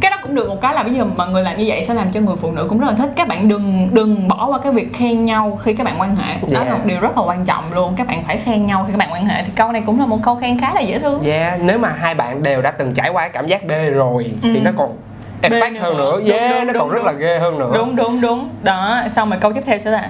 Cái 0.00 0.10
đó 0.10 0.16
cũng 0.22 0.34
được 0.34 0.48
một 0.48 0.60
cái 0.60 0.74
là 0.74 0.82
bây 0.82 0.94
giờ 0.94 1.04
mọi 1.16 1.28
người 1.28 1.42
làm 1.42 1.56
như 1.58 1.64
vậy 1.68 1.84
sẽ 1.88 1.94
làm 1.94 2.12
cho 2.12 2.20
người 2.20 2.36
phụ 2.36 2.50
nữ 2.52 2.66
cũng 2.68 2.78
rất 2.78 2.86
là 2.86 2.92
thích 2.92 3.10
các 3.16 3.28
bạn 3.28 3.48
đừng 3.48 3.88
đừng 3.92 4.28
bỏ 4.28 4.46
qua 4.46 4.58
cái 4.58 4.72
việc 4.72 4.94
khen 4.94 5.24
nhau 5.26 5.58
khi 5.62 5.72
các 5.74 5.84
bạn 5.84 5.94
quan 5.98 6.16
hệ 6.16 6.34
đó 6.40 6.48
Yeah. 6.60 6.66
là 6.68 6.74
một 6.74 6.80
điều 6.86 7.00
rất 7.00 7.16
là 7.18 7.22
quan 7.26 7.44
trọng 7.44 7.72
luôn 7.72 7.94
các 7.96 8.06
bạn 8.06 8.22
phải 8.26 8.36
khen 8.44 8.66
nhau 8.66 8.84
khi 8.86 8.92
các 8.92 8.98
bạn 8.98 9.12
quan 9.12 9.24
hệ 9.26 9.42
thì 9.42 9.50
câu 9.56 9.72
này 9.72 9.82
cũng 9.86 10.00
là 10.00 10.06
một 10.06 10.18
câu 10.22 10.34
khen 10.36 10.60
khá 10.60 10.74
là 10.74 10.80
dễ 10.80 10.98
thương 10.98 11.22
Yeah, 11.22 11.60
nếu 11.62 11.78
mà 11.78 11.88
hai 12.00 12.14
bạn 12.14 12.42
đều 12.42 12.62
đã 12.62 12.70
từng 12.70 12.94
trải 12.94 13.08
qua 13.10 13.22
cái 13.22 13.30
cảm 13.30 13.46
giác 13.46 13.64
B 13.66 13.70
rồi 13.94 14.30
thì 14.42 14.54
Ừ. 14.56 14.60
nó 14.60 14.70
còn 14.76 14.96
effect 15.42 15.72
nữa. 15.72 15.80
hơn 15.80 15.96
nữa. 15.96 16.12
Đúng, 16.18 16.28
Yeah, 16.28 16.50
đúng, 16.50 16.66
nó 16.66 16.72
đúng, 16.72 16.80
còn 16.82 16.88
rất 16.90 16.96
đúng. 16.98 17.06
là 17.06 17.12
ghê 17.12 17.38
hơn 17.38 17.58
nữa. 17.58 17.70
đúng 17.74 17.96
đúng 17.96 18.20
đúng 18.20 18.48
đó 18.62 19.02
xong 19.12 19.30
rồi 19.30 19.38
câu 19.40 19.52
tiếp 19.52 19.62
theo 19.66 19.78
sẽ 19.78 19.90
là 19.90 20.08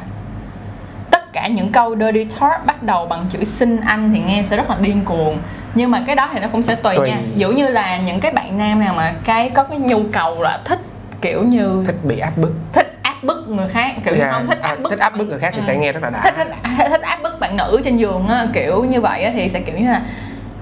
tất 1.10 1.32
cả 1.32 1.46
những 1.46 1.72
câu 1.72 1.96
dirty 1.96 2.24
talk 2.24 2.66
bắt 2.66 2.82
đầu 2.82 3.06
bằng 3.06 3.24
chữ 3.30 3.44
xin 3.44 3.80
anh 3.86 4.10
thì 4.14 4.20
nghe 4.26 4.42
sẽ 4.42 4.56
rất 4.56 4.70
là 4.70 4.76
điên 4.80 5.04
cuồng 5.04 5.38
nhưng 5.74 5.90
mà 5.90 6.02
cái 6.06 6.16
đó 6.16 6.28
thì 6.32 6.40
nó 6.40 6.48
cũng 6.52 6.62
sẽ 6.62 6.74
tùy, 6.74 6.96
Tùy. 6.96 7.08
nha 7.08 7.16
dụ 7.36 7.50
như 7.50 7.68
là 7.68 7.96
những 7.98 8.20
cái 8.20 8.32
bạn 8.32 8.58
nam 8.58 8.80
nào 8.80 8.94
mà 8.94 9.12
cái 9.24 9.50
có 9.50 9.62
cái 9.62 9.78
nhu 9.78 10.00
cầu 10.12 10.42
là 10.42 10.58
thích 10.64 10.78
kiểu 11.22 11.42
như 11.42 11.82
Thích 11.86 11.96
bị 12.04 12.18
áp 12.18 12.32
bức. 12.36 12.52
thích 12.72 12.98
áp 13.02 13.14
bức 13.22 13.48
người 13.48 13.68
khác 13.68 13.92
kiểu 14.04 14.14
như 14.14 14.20
Yeah. 14.20 14.32
không 14.34 14.46
thích 14.46 14.58
À, 14.62 14.68
áp 14.68 14.76
bức 14.80 14.90
thích 14.90 14.98
áp 14.98 15.16
bức 15.18 15.28
người 15.28 15.38
khác 15.38 15.50
thì 15.54 15.58
Ừ. 15.60 15.64
sẽ 15.66 15.76
nghe 15.76 15.92
rất 15.92 16.02
là 16.02 16.10
đã. 16.10 16.20
thích 16.24 16.34
thích 16.36 16.48
thích 16.90 17.02
áp 17.02 17.22
bức 17.22 17.40
bạn 17.40 17.56
nữ 17.56 17.80
trên 17.84 17.96
giường 17.96 18.26
á 18.28 18.46
kiểu 18.52 18.84
như 18.84 19.00
vậy 19.00 19.22
á 19.22 19.30
thì 19.34 19.48
sẽ 19.48 19.60
kiểu 19.60 19.76
như 19.78 19.86
là 19.86 20.02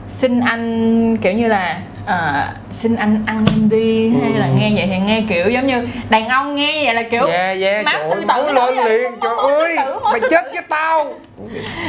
xin 0.09 0.41
anh 0.41 1.17
kiểu 1.17 1.33
như 1.33 1.49
là 1.49 1.77
ờ, 2.07 2.49
xin 2.73 2.97
anh 2.97 3.23
ăn 3.27 3.47
em 3.53 3.69
đi 3.69 4.09
hay 4.11 4.33
Ừ. 4.33 4.39
là 4.39 4.49
nghe 4.49 4.73
vậy 4.75 4.87
thì 4.87 4.99
nghe 4.99 5.25
kiểu 5.29 5.51
giống 5.51 5.67
như 5.67 5.89
đàn 6.11 6.29
ông 6.29 6.55
nghe 6.55 6.83
vậy 6.85 6.95
là 6.95 7.03
kiểu 7.03 7.27
yeah, 7.27 7.61
yeah, 7.61 7.85
máu 7.85 7.95
sư 8.11 8.25
tử 8.29 8.53
lên 8.53 8.75
liền 8.75 9.13
trời 9.23 9.37
ơi 9.37 9.77
mày 10.05 10.21
chết 10.31 10.45
với 10.53 10.63
tao 10.69 11.05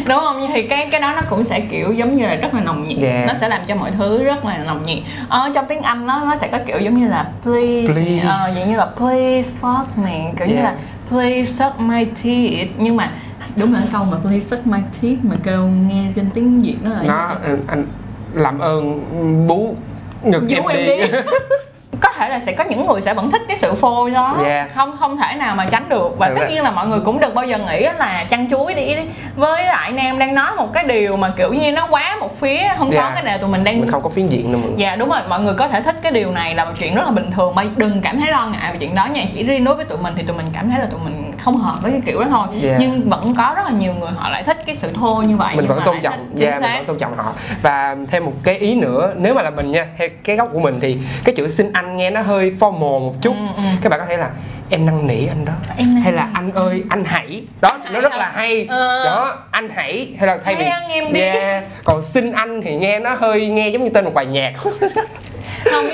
đúng 0.05 0.19
không 0.19 0.47
thì 0.53 0.63
cái 0.63 0.87
cái 0.91 1.01
đó 1.01 1.13
nó 1.15 1.21
cũng 1.29 1.43
sẽ 1.43 1.59
kiểu 1.59 1.93
giống 1.93 2.15
như 2.15 2.27
là 2.27 2.35
rất 2.35 2.53
là 2.53 2.61
nồng 2.61 2.87
nhiệt 2.87 2.97
Yeah. 2.99 3.27
nó 3.27 3.33
sẽ 3.41 3.49
làm 3.49 3.61
cho 3.67 3.75
mọi 3.75 3.91
thứ 3.91 4.23
rất 4.23 4.45
là 4.45 4.57
nồng 4.57 4.85
nhiệt 4.85 4.99
ở 5.29 5.49
trong 5.55 5.65
tiếng 5.69 5.81
anh 5.81 6.07
nó 6.07 6.19
nó 6.25 6.35
sẽ 6.41 6.47
có 6.47 6.57
kiểu 6.67 6.79
giống 6.79 7.01
như 7.01 7.07
là 7.07 7.25
please, 7.43 7.93
Please. 7.93 8.27
ờ, 8.27 8.37
như 8.67 8.75
là 8.77 8.85
please 8.97 9.49
fuck 9.61 9.85
me 10.03 10.31
kiểu 10.37 10.47
như 10.47 10.53
Yeah. 10.53 10.65
là 10.65 10.75
please 11.09 11.45
suck 11.53 11.79
my 11.79 12.05
teeth 12.05 12.67
nhưng 12.77 12.95
mà 12.97 13.09
đúng 13.55 13.73
là 13.73 13.79
cái 13.79 13.89
câu 13.93 14.03
mà 14.11 14.17
please 14.23 14.39
suck 14.39 14.67
my 14.67 14.77
teeth 15.01 15.17
mà 15.23 15.35
kêu 15.43 15.61
nghe 15.67 16.03
trên 16.15 16.29
tiếng 16.33 16.61
việt 16.61 16.75
nó 16.83 16.89
là 16.89 17.01
nó 17.03 17.27
anh, 17.43 17.59
anh 17.67 17.85
làm 18.33 18.59
ơn 18.59 19.47
bú 19.47 19.75
ngực 20.23 20.43
em 20.49 20.63
em 20.63 20.77
đi, 20.77 20.85
đi. 20.97 21.07
có 22.01 22.09
thể 22.17 22.29
là 22.29 22.39
sẽ 22.45 22.51
có 22.51 22.63
những 22.63 22.85
người 22.87 23.01
sẽ 23.01 23.13
vẫn 23.13 23.31
thích 23.31 23.41
cái 23.47 23.57
sự 23.57 23.73
phô 23.73 24.09
đó. 24.09 24.35
Yeah. 24.45 24.75
không 24.75 24.97
không 24.99 25.17
thể 25.17 25.35
nào 25.35 25.55
mà 25.55 25.65
tránh 25.65 25.89
được. 25.89 26.17
Và 26.17 26.27
Thật 26.27 26.33
tất 26.37 26.41
ra- 26.41 26.49
nhiên 26.49 26.63
là 26.63 26.71
mọi 26.71 26.87
người 26.87 26.99
cũng 26.99 27.19
đừng 27.19 27.35
bao 27.35 27.45
giờ 27.45 27.57
nghĩ 27.57 27.87
là 27.97 28.25
chăn 28.29 28.49
chuối 28.49 28.73
đi. 28.73 28.95
Với 29.35 29.63
lại 29.63 29.91
nam 29.91 30.19
đang 30.19 30.35
nói 30.35 30.51
một 30.57 30.73
cái 30.73 30.83
điều 30.83 31.17
mà 31.17 31.29
kiểu 31.37 31.53
như 31.53 31.71
nó 31.71 31.87
quá 31.89 32.17
một 32.19 32.39
phía. 32.39 32.67
Không 32.77 32.91
có 32.91 32.97
Yeah. 32.97 33.13
cái 33.13 33.23
nào 33.23 33.37
tụi 33.37 33.49
mình 33.49 33.63
đang 33.63 33.79
mình 33.79 33.91
không 33.91 34.01
có 34.03 34.09
phiến 34.09 34.27
diện 34.27 34.51
đâu 34.51 34.61
Dạ 34.75 34.95
đúng 34.95 35.09
rồi, 35.09 35.19
mọi 35.29 35.41
người 35.41 35.53
có 35.53 35.67
thể 35.67 35.81
thích 35.81 35.95
cái 36.01 36.11
điều 36.11 36.31
này 36.31 36.55
là 36.55 36.65
một 36.65 36.71
chuyện 36.79 36.95
rất 36.95 37.03
là 37.05 37.11
bình 37.11 37.31
thường. 37.35 37.55
Mà 37.55 37.63
đừng 37.75 38.01
cảm 38.01 38.19
thấy 38.19 38.31
lo 38.31 38.47
ngại 38.47 38.71
về 38.71 38.77
chuyện 38.79 38.95
đó 38.95 39.05
nha. 39.13 39.23
Chỉ 39.33 39.43
riêng 39.43 39.63
đối 39.63 39.75
với 39.75 39.85
tụi 39.85 39.97
mình 39.97 40.13
thì 40.17 40.23
tụi 40.23 40.37
mình 40.37 40.45
cảm 40.53 40.69
thấy 40.69 40.79
là 40.79 40.85
tụi 40.85 40.99
mình 41.05 41.26
không 41.39 41.57
hợp 41.57 41.79
với 41.81 41.91
cái 41.91 42.01
kiểu 42.05 42.19
đó 42.19 42.27
thôi. 42.29 42.47
Yeah. 42.63 42.77
Nhưng 42.79 43.09
vẫn 43.09 43.35
có 43.37 43.53
rất 43.55 43.63
là 43.65 43.71
nhiều 43.71 43.93
người 43.93 44.11
họ 44.15 44.29
lại 44.29 44.43
thích 44.43 44.57
cái 44.65 44.75
sự 44.75 44.91
thô 44.93 45.21
như 45.21 45.37
vậy 45.37 45.55
mình 45.55 45.67
vẫn 45.67 45.81
tôn 45.85 45.95
trọng. 46.01 46.13
Chính 46.37 46.47
yeah, 46.47 46.61
mình 46.61 46.71
vẫn 46.75 46.85
tôn 46.85 46.97
trọng 46.97 47.17
họ. 47.17 47.33
Và 47.61 47.95
thêm 48.11 48.25
một 48.25 48.33
cái 48.43 48.57
ý 48.57 48.75
nữa 48.75 49.13
nếu 49.15 49.33
mà 49.33 49.41
là 49.41 49.49
mình 49.49 49.71
nha 49.71 49.87
theo 49.97 50.09
cái 50.23 50.35
góc 50.35 50.49
của 50.53 50.59
mình 50.59 50.79
thì 50.81 50.97
cái 51.23 51.35
chữ 51.35 51.47
xin 51.47 51.73
anh 51.73 51.97
nghe 51.97 52.09
nó 52.09 52.21
hơi 52.21 52.53
formal 52.59 52.99
một 52.99 53.13
chút. 53.21 53.33
Ừ, 53.33 53.63
ừ. 53.63 53.63
các 53.81 53.89
bạn 53.89 53.99
có 53.99 54.05
thể 54.05 54.17
là 54.17 54.29
em 54.69 54.85
năn 54.85 55.07
nỉ 55.07 55.27
anh 55.27 55.45
đó. 55.45 55.53
Em 55.77 55.87
hay 55.87 56.13
là 56.13 56.29
anh 56.33 56.51
ơi 56.51 56.83
anh 56.89 57.05
hãy. 57.05 57.43
Đó 57.61 57.77
nó 57.91 58.01
rất 58.01 58.13
là 58.13 58.31
hay. 58.35 58.65
Ờ. 58.69 59.05
đó 59.05 59.35
anh 59.51 59.69
hãy. 59.69 60.13
Hay 60.17 60.27
là 60.27 60.37
thay 60.45 60.55
Hãy 60.55 60.63
vì 60.63 60.71
ăn 60.71 60.89
em 60.89 61.13
đi. 61.13 61.19
yeah. 61.21 61.63
còn 61.83 62.01
xin 62.01 62.31
anh 62.31 62.61
thì 62.61 62.75
nghe 62.75 62.99
nó 62.99 63.15
hơi 63.19 63.47
nghe 63.47 63.69
giống 63.69 63.83
như 63.83 63.89
tên 63.89 64.05
một 64.05 64.13
bài 64.13 64.25
nhạc. 64.25 64.53
Không 64.57 64.73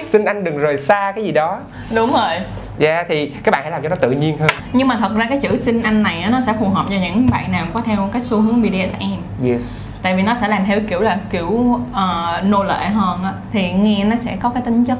xin 0.09 0.25
anh 0.25 0.43
đừng 0.43 0.57
rời 0.57 0.77
xa 0.77 1.11
cái 1.15 1.23
gì 1.23 1.31
đó. 1.31 1.59
Đúng 1.91 2.13
rồi 2.13 2.33
yeah 2.79 3.05
thì 3.09 3.31
các 3.43 3.51
bạn 3.51 3.61
hãy 3.61 3.71
làm 3.71 3.83
cho 3.83 3.89
nó 3.89 3.95
tự 3.95 4.11
nhiên 4.11 4.37
hơn. 4.37 4.49
Nhưng 4.73 4.87
mà 4.87 4.95
thật 4.95 5.15
ra 5.15 5.25
cái 5.29 5.39
chữ 5.39 5.57
xin 5.57 5.81
anh 5.83 6.03
này 6.03 6.21
á, 6.21 6.29
nó 6.29 6.41
sẽ 6.45 6.53
phù 6.59 6.69
hợp 6.69 6.85
cho 6.89 6.95
những 6.95 7.29
bạn 7.29 7.51
nào 7.51 7.65
có 7.73 7.81
theo 7.81 8.09
cái 8.13 8.21
xu 8.21 8.41
hướng 8.41 8.61
BDSM. 8.61 9.45
Yes. 9.47 9.95
Tại 10.01 10.15
vì 10.15 10.21
nó 10.23 10.35
sẽ 10.41 10.47
làm 10.47 10.65
theo 10.65 10.79
kiểu 10.89 10.99
là 11.01 11.17
kiểu 11.29 11.79
ờ, 11.93 12.41
nô 12.45 12.63
lệ 12.63 12.85
hơn 12.85 13.23
á. 13.23 13.33
Thì 13.53 13.71
nghe 13.71 14.03
nó 14.03 14.15
sẽ 14.19 14.35
có 14.41 14.49
cái 14.49 14.63
tính 14.65 14.85
chất 14.85 14.97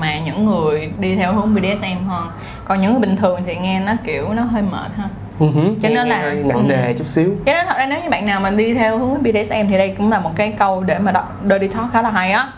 mà 0.00 0.18
những 0.18 0.44
người 0.44 0.92
đi 0.98 1.16
theo 1.16 1.32
hướng 1.34 1.54
BDSM 1.54 2.06
hơn. 2.08 2.28
Còn 2.64 2.80
những 2.80 2.90
người 2.92 3.00
bình 3.00 3.16
thường 3.16 3.40
thì 3.46 3.56
nghe 3.56 3.80
nó 3.80 3.92
kiểu 4.04 4.28
nó 4.34 4.42
hơi 4.42 4.62
mệt 4.62 4.90
ha. 4.98 5.04
Ừ 5.38 5.46
hứ, 5.54 5.60
Cho 5.82 5.88
nên 5.88 6.08
là- 6.08 6.32
nặng 6.32 6.52
ừ. 6.52 6.62
nề 6.68 6.92
chút 6.98 7.06
xíu. 7.08 7.30
Cho 7.46 7.52
nên 7.52 7.66
thật 7.68 7.74
ra 7.78 7.86
nếu 7.86 8.02
như 8.02 8.10
bạn 8.10 8.26
nào 8.26 8.40
mà 8.40 8.50
đi 8.50 8.74
theo 8.74 8.98
hướng 8.98 9.22
BDSM 9.22 9.68
thì 9.70 9.78
đây 9.78 9.94
cũng 9.98 10.10
là 10.10 10.20
một 10.20 10.30
cái 10.36 10.52
câu 10.58 10.82
để 10.82 10.98
mà 10.98 11.12
đo- 11.12 11.28
dirty 11.50 11.66
talk 11.68 11.92
khá 11.92 12.02
là 12.02 12.10
hay 12.10 12.32
á. 12.32 12.48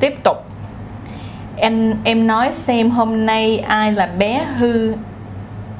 Tiếp 0.00 0.14
tục. 0.24 0.45
Em 1.56 1.94
em 2.04 2.26
nói 2.26 2.52
xem 2.52 2.90
hôm 2.90 3.26
nay 3.26 3.58
ai 3.58 3.92
là 3.92 4.08
bé 4.18 4.44
hư 4.58 4.94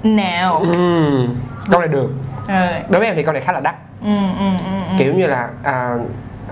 nào. 0.02 0.56
Ừm, 0.58 1.34
câu 1.70 1.80
này 1.80 1.88
được 1.88 2.10
Ừ. 2.48 2.54
đối 2.88 2.98
với 3.00 3.06
em 3.08 3.16
thì 3.16 3.22
câu 3.22 3.32
này 3.32 3.42
khá 3.42 3.52
là 3.52 3.60
đắt 3.60 3.74
Ừ, 4.04 4.08
ừ, 4.38 4.44
ừ, 4.66 4.72
ừ. 4.90 4.94
kiểu 4.98 5.14
như 5.14 5.26
là 5.26 5.48
à, 5.62 5.94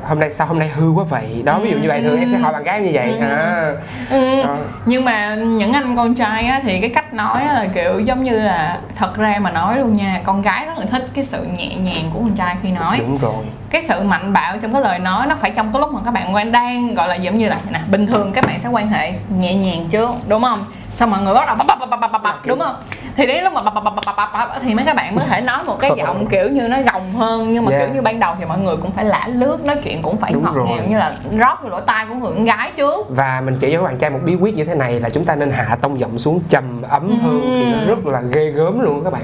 hôm 0.09 0.21
nay 0.21 0.31
sao 0.31 0.47
hôm 0.47 0.59
nay 0.59 0.69
hư 0.69 0.91
quá 0.91 1.05
vậy? 1.05 1.43
Đó 1.45 1.59
ví 1.59 1.71
dụ 1.71 1.77
như 1.79 1.89
vậy 1.89 2.03
thường 2.03 2.19
em 2.21 2.29
sẽ 2.33 2.39
hỏi 2.39 2.53
bạn 2.53 2.65
gái 2.65 2.81
như 2.81 2.91
vậy. 2.93 3.11
Ừ. 3.21 3.27
à, 3.27 3.73
Ừ. 4.11 4.43
đó. 4.45 4.57
Nhưng 4.87 5.05
mà 5.05 5.35
những 5.35 5.73
anh 5.73 5.97
con 5.97 6.15
trai 6.15 6.45
á, 6.47 6.61
thì 6.65 6.81
cái 6.81 6.91
cách 6.91 7.15
nói 7.15 7.43
á 7.43 7.53
là 7.55 7.67
kiểu 7.75 8.01
giống 8.01 8.23
như 8.23 8.39
là 8.39 8.79
thật 8.97 9.17
ra 9.17 9.39
mà 9.41 9.51
nói 9.51 9.79
luôn 9.79 9.97
nha 9.97 10.21
con 10.25 10.43
gái 10.43 10.67
rất 10.67 10.79
là 10.79 10.85
thích 10.91 11.07
cái 11.15 11.25
sự 11.25 11.47
nhẹ 11.57 11.77
nhàng 11.77 12.05
của 12.13 12.19
con 12.19 12.35
trai 12.35 12.57
khi 12.63 12.71
nói. 12.71 12.97
Đúng 12.99 13.19
rồi. 13.19 13.45
Cái 13.71 13.83
sự 13.83 14.03
mạnh 14.03 14.33
bạo 14.33 14.57
trong 14.63 14.73
cái 14.73 14.83
lời 14.83 14.99
nói 14.99 15.27
nó 15.27 15.37
phải 15.41 15.51
trong 15.51 15.73
cái 15.73 15.81
lúc 15.81 15.93
mà 15.93 16.01
các 16.05 16.11
bạn 16.11 16.35
quan 16.35 16.53
đang 16.53 16.95
gọi 16.95 17.09
là 17.09 17.15
giống 17.15 17.39
như 17.39 17.49
là 17.49 17.59
nè 17.71 17.81
bình 17.91 18.07
thường 18.07 18.33
các 18.33 18.47
bạn 18.47 18.61
sẽ 18.61 18.69
quan 18.69 18.89
hệ 18.89 19.13
nhẹ 19.39 19.55
nhàng 19.55 19.87
trước 19.91 20.11
đúng 20.29 20.43
không? 20.43 20.59
Xong 20.93 21.11
mọi 21.11 21.23
người 21.23 21.35
bắt 21.35 21.47
đầu 21.47 21.57
bập 21.57 21.67
bập 21.67 21.91
bập 21.91 22.01
bập 22.13 22.23
bập 22.23 22.47
đúng 22.47 22.59
không 22.61 22.77
thì 23.17 23.27
đến 23.27 23.45
lúc 23.45 23.53
mà 23.53 23.63
bập 23.63 23.75
bập 23.75 23.85
bập 23.85 23.95
bập 23.95 24.05
bập 24.17 24.33
bập 24.33 24.49
thì 24.63 24.75
mấy 24.75 24.85
các 24.87 24.97
bạn 24.97 25.15
mới 25.15 25.25
thể 25.29 25.41
nói 25.41 25.65
một 25.65 25.77
cái 25.81 25.91
giọng 25.97 26.27
kiểu 26.31 26.49
như 26.49 26.69
nó 26.69 26.77
gồng 26.93 27.13
hơn. 27.13 27.53
Nhưng 27.53 27.65
mà 27.65 27.71
Yeah. 27.71 27.87
kiểu 27.87 27.95
như 27.95 28.03
ban 28.03 28.21
đầu 28.21 28.35
thì 28.39 28.45
mọi 28.45 28.59
người 28.59 28.77
cũng 28.77 28.91
phải 28.91 29.05
lả 29.05 29.29
lướt 29.29 29.65
nói 29.65 29.77
chuyện 29.85 30.03
cũng 30.03 30.17
phải 30.17 30.33
Đúng 30.33 30.43
ngọt 30.45 30.53
ngào 30.55 30.79
như 30.89 30.99
là 30.99 31.17
rót 31.39 31.59
vào 31.63 31.71
lỗ 31.71 31.81
tai 31.81 32.07
của 32.09 32.15
người 32.15 32.33
con 32.35 32.45
gái 32.45 32.71
trước. 32.77 33.07
Và 33.09 33.43
mình 33.45 33.57
chỉ 33.61 33.73
cho 33.73 33.79
các 33.79 33.85
bạn 33.85 33.99
trai 33.99 34.11
một 34.11 34.21
bí 34.25 34.35
quyết 34.35 34.55
như 34.55 34.65
thế 34.65 34.75
này 34.75 35.01
là 35.01 35.09
chúng 35.09 35.25
ta 35.25 35.35
nên 35.35 35.51
hạ 35.51 35.77
tông 35.81 36.01
giọng 36.01 36.19
xuống 36.19 36.41
trầm 36.49 36.83
ấm 36.83 37.19
hơn 37.23 37.41
Ừ. 37.43 37.49
thì 37.49 37.73
nó 37.73 37.79
rất 37.89 38.07
là 38.07 38.23
ghê 38.33 38.51
gớm 38.51 38.81
luôn 38.81 39.05
các 39.05 39.13
bạn. 39.13 39.23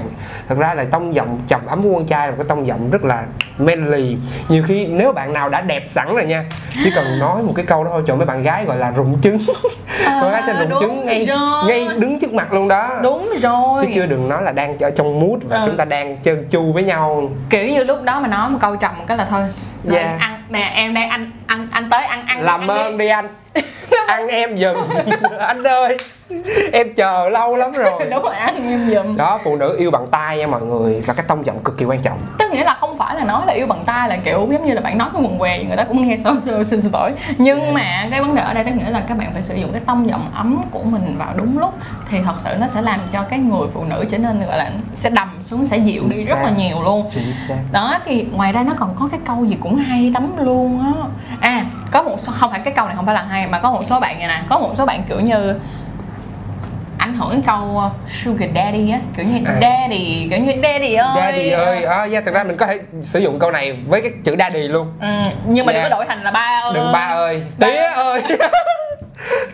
Thật 0.49 0.55
ra 0.57 0.73
là 0.73 0.83
tông 0.91 1.15
giọng 1.15 1.39
trầm 1.47 1.61
ấm 1.67 1.83
của 1.83 1.93
con 1.93 2.05
trai 2.05 2.27
là 2.27 2.33
cái 2.37 2.45
tông 2.49 2.67
giọng 2.67 2.89
rất 2.91 3.03
là 3.03 3.23
manly. 3.57 4.17
Nhiều 4.49 4.63
khi 4.67 4.85
nếu 4.85 5.11
bạn 5.11 5.33
nào 5.33 5.49
đã 5.49 5.61
đẹp 5.61 5.83
sẵn 5.87 6.15
rồi 6.15 6.25
nha 6.25 6.45
chỉ 6.83 6.91
cần 6.95 7.19
nói 7.19 7.43
một 7.43 7.53
cái 7.55 7.65
câu 7.65 7.83
đó 7.83 7.89
thôi 7.93 8.03
cho 8.07 8.15
mấy 8.15 8.25
bạn 8.25 8.43
gái 8.43 8.65
gọi 8.65 8.77
là 8.77 8.91
rụng 8.91 9.17
trứng. 9.21 9.37
Mấy 10.21 10.31
gái 10.31 10.43
sẽ 10.47 10.53
rụng 10.65 10.79
trứng 10.81 11.05
ngay 11.05 11.25
rồi. 11.25 11.63
ngay 11.67 11.87
đứng 11.97 12.19
trước 12.19 12.33
mặt 12.33 12.53
luôn 12.53 12.67
đó. 12.67 12.99
Đúng 13.03 13.29
rồi 13.41 13.80
chứ 13.81 13.87
chưa 13.95 14.05
đừng 14.05 14.29
nói 14.29 14.43
là 14.43 14.51
đang 14.51 14.77
ở 14.79 14.89
trong 14.91 15.19
mood 15.19 15.41
và 15.49 15.57
Ừ. 15.57 15.63
chúng 15.67 15.77
ta 15.77 15.85
đang 15.85 16.17
trơn 16.23 16.47
chu 16.49 16.71
với 16.71 16.83
nhau. 16.83 17.29
Kiểu 17.49 17.67
như 17.67 17.83
lúc 17.83 17.97
đó 18.03 18.19
mà 18.19 18.27
nói 18.27 18.49
một 18.49 18.57
câu 18.61 18.75
trầm 18.75 18.91
một 18.97 19.03
cái 19.07 19.17
là 19.17 19.25
thôi 19.29 19.41
Thôi, 19.89 19.97
Yeah. 19.99 20.19
ăn 20.19 20.43
nè 20.49 20.71
em 20.75 20.93
đây 20.93 21.03
anh 21.05 21.31
ăn 21.47 21.67
anh 21.71 21.89
tới 21.89 22.03
ăn 22.05 22.25
ăn 22.27 22.41
làm 22.41 22.61
ăn 22.61 22.67
ơn 22.67 22.97
đi. 22.97 23.05
đi 23.05 23.09
anh. 23.09 23.27
Ăn 24.07 24.27
em 24.27 24.57
giùm. 24.57 24.75
Anh 25.39 25.63
ơi 25.63 25.97
em 26.71 26.93
chờ 26.95 27.29
lâu 27.29 27.55
lắm 27.55 27.71
rồi. 27.71 28.05
Đúng 28.11 28.23
rồi 28.23 28.35
ăn 28.35 28.69
em 28.69 28.91
giùm. 28.93 29.17
Đó 29.17 29.39
phụ 29.43 29.55
nữ 29.55 29.75
yêu 29.77 29.91
bằng 29.91 30.07
tay 30.11 30.37
nha 30.37 30.47
mọi 30.47 30.61
người. 30.61 31.01
Và 31.05 31.13
cái 31.13 31.25
tông 31.27 31.45
giọng 31.45 31.63
cực 31.63 31.77
kỳ 31.77 31.85
quan 31.85 32.01
trọng. 32.01 32.17
Tức 32.37 32.51
nghĩa 32.51 32.63
là 32.63 32.73
không 32.73 32.97
phải 32.97 33.15
là 33.15 33.23
nói 33.23 33.45
là 33.45 33.53
yêu 33.53 33.67
bằng 33.67 33.83
tay 33.85 34.09
là 34.09 34.17
kiểu 34.25 34.47
giống 34.51 34.65
như 34.65 34.73
là 34.73 34.81
bạn 34.81 34.97
nói 34.97 35.09
cái 35.13 35.21
quần 35.21 35.37
què 35.39 35.63
người 35.63 35.77
ta 35.77 35.83
cũng 35.83 36.07
nghe 36.07 36.17
sơ 36.23 36.35
sơ 36.45 36.63
xin 36.63 36.79
lỗi 36.93 37.11
nhưng 37.37 37.73
mà 37.73 38.07
cái 38.11 38.21
vấn 38.21 38.35
đề 38.35 38.41
ở 38.41 38.53
đây 38.53 38.63
tức 38.63 38.71
nghĩa 38.75 38.89
là 38.89 39.01
các 39.07 39.17
bạn 39.17 39.29
phải 39.33 39.41
sử 39.41 39.55
dụng 39.55 39.71
cái 39.73 39.81
tông 39.85 40.09
giọng 40.09 40.25
ấm 40.33 40.61
của 40.71 40.83
mình 40.83 41.15
vào 41.17 41.33
đúng 41.35 41.59
lúc. 41.59 41.73
Thì 42.09 42.17
thật 42.25 42.35
sự 42.39 42.49
nó 42.59 42.67
sẽ 42.67 42.81
làm 42.81 42.99
cho 43.11 43.23
cái 43.23 43.39
người 43.39 43.67
phụ 43.73 43.83
nữ 43.83 44.05
trở 44.11 44.17
nên 44.17 44.39
gọi 44.47 44.57
là 44.57 44.71
sẽ 44.95 45.09
đầm 45.09 45.29
xuống 45.41 45.65
sẽ 45.65 45.77
dịu 45.77 46.03
đi 46.09 46.23
rất 46.23 46.37
là 46.43 46.49
nhiều 46.57 46.83
luôn. 46.83 47.09
Chính 47.13 47.33
xác. 47.47 47.55
Đó 47.71 47.99
thì 48.05 48.25
ngoài 48.31 48.51
ra 48.53 48.63
nó 48.63 48.73
còn 48.79 48.89
có 48.99 49.07
cái 49.11 49.19
câu 49.25 49.45
gì 49.45 49.57
cũng 49.59 49.70
hay 49.77 50.11
lắm 50.13 50.45
luôn 50.45 50.79
á. 50.79 50.91
À 51.41 51.65
có 51.91 52.03
một 52.03 52.15
số 52.19 52.31
không 52.39 52.51
phải 52.51 52.59
cái 52.63 52.73
câu 52.73 52.85
này 52.85 52.95
không 52.95 53.05
phải 53.05 53.15
là 53.15 53.23
hay 53.29 53.47
mà 53.47 53.59
có 53.59 53.71
một 53.71 53.83
số 53.85 53.99
bạn 53.99 54.19
này 54.19 54.27
nè 54.27 54.41
có 54.49 54.59
một 54.59 54.71
số 54.77 54.85
bạn 54.85 55.03
kiểu 55.09 55.19
như 55.19 55.59
ảnh 56.97 57.13
hưởng 57.17 57.29
cái 57.31 57.41
câu 57.45 57.81
sugar 58.07 58.49
daddy 58.55 58.91
á 58.91 58.99
kiểu 59.17 59.25
như 59.25 59.41
À. 59.45 59.53
daddy 59.61 60.27
kiểu 60.29 60.39
như 60.39 60.51
daddy 60.63 60.93
ơi. 60.95 61.09
Daddy 61.15 61.49
ơi 61.49 61.83
à, 61.83 62.07
yeah, 62.11 62.25
thực 62.25 62.33
ra 62.33 62.43
mình 62.43 62.57
có 62.57 62.65
thể 62.67 62.79
sử 63.01 63.19
dụng 63.19 63.39
câu 63.39 63.51
này 63.51 63.71
với 63.87 64.01
cái 64.01 64.11
chữ 64.23 64.35
daddy 64.39 64.59
luôn. 64.67 64.91
Ừ, 65.01 65.07
nhưng 65.45 65.65
mà 65.65 65.73
Yeah. 65.73 65.83
đừng 65.83 65.91
có 65.91 65.97
đổi 65.97 66.05
thành 66.05 66.23
là 66.23 66.31
ba 66.31 66.61
ơi. 66.63 66.71
Đừng 66.73 66.91
ba 66.91 66.99
ơi. 66.99 67.43
Tía 67.59 67.83
ơi 67.95 68.21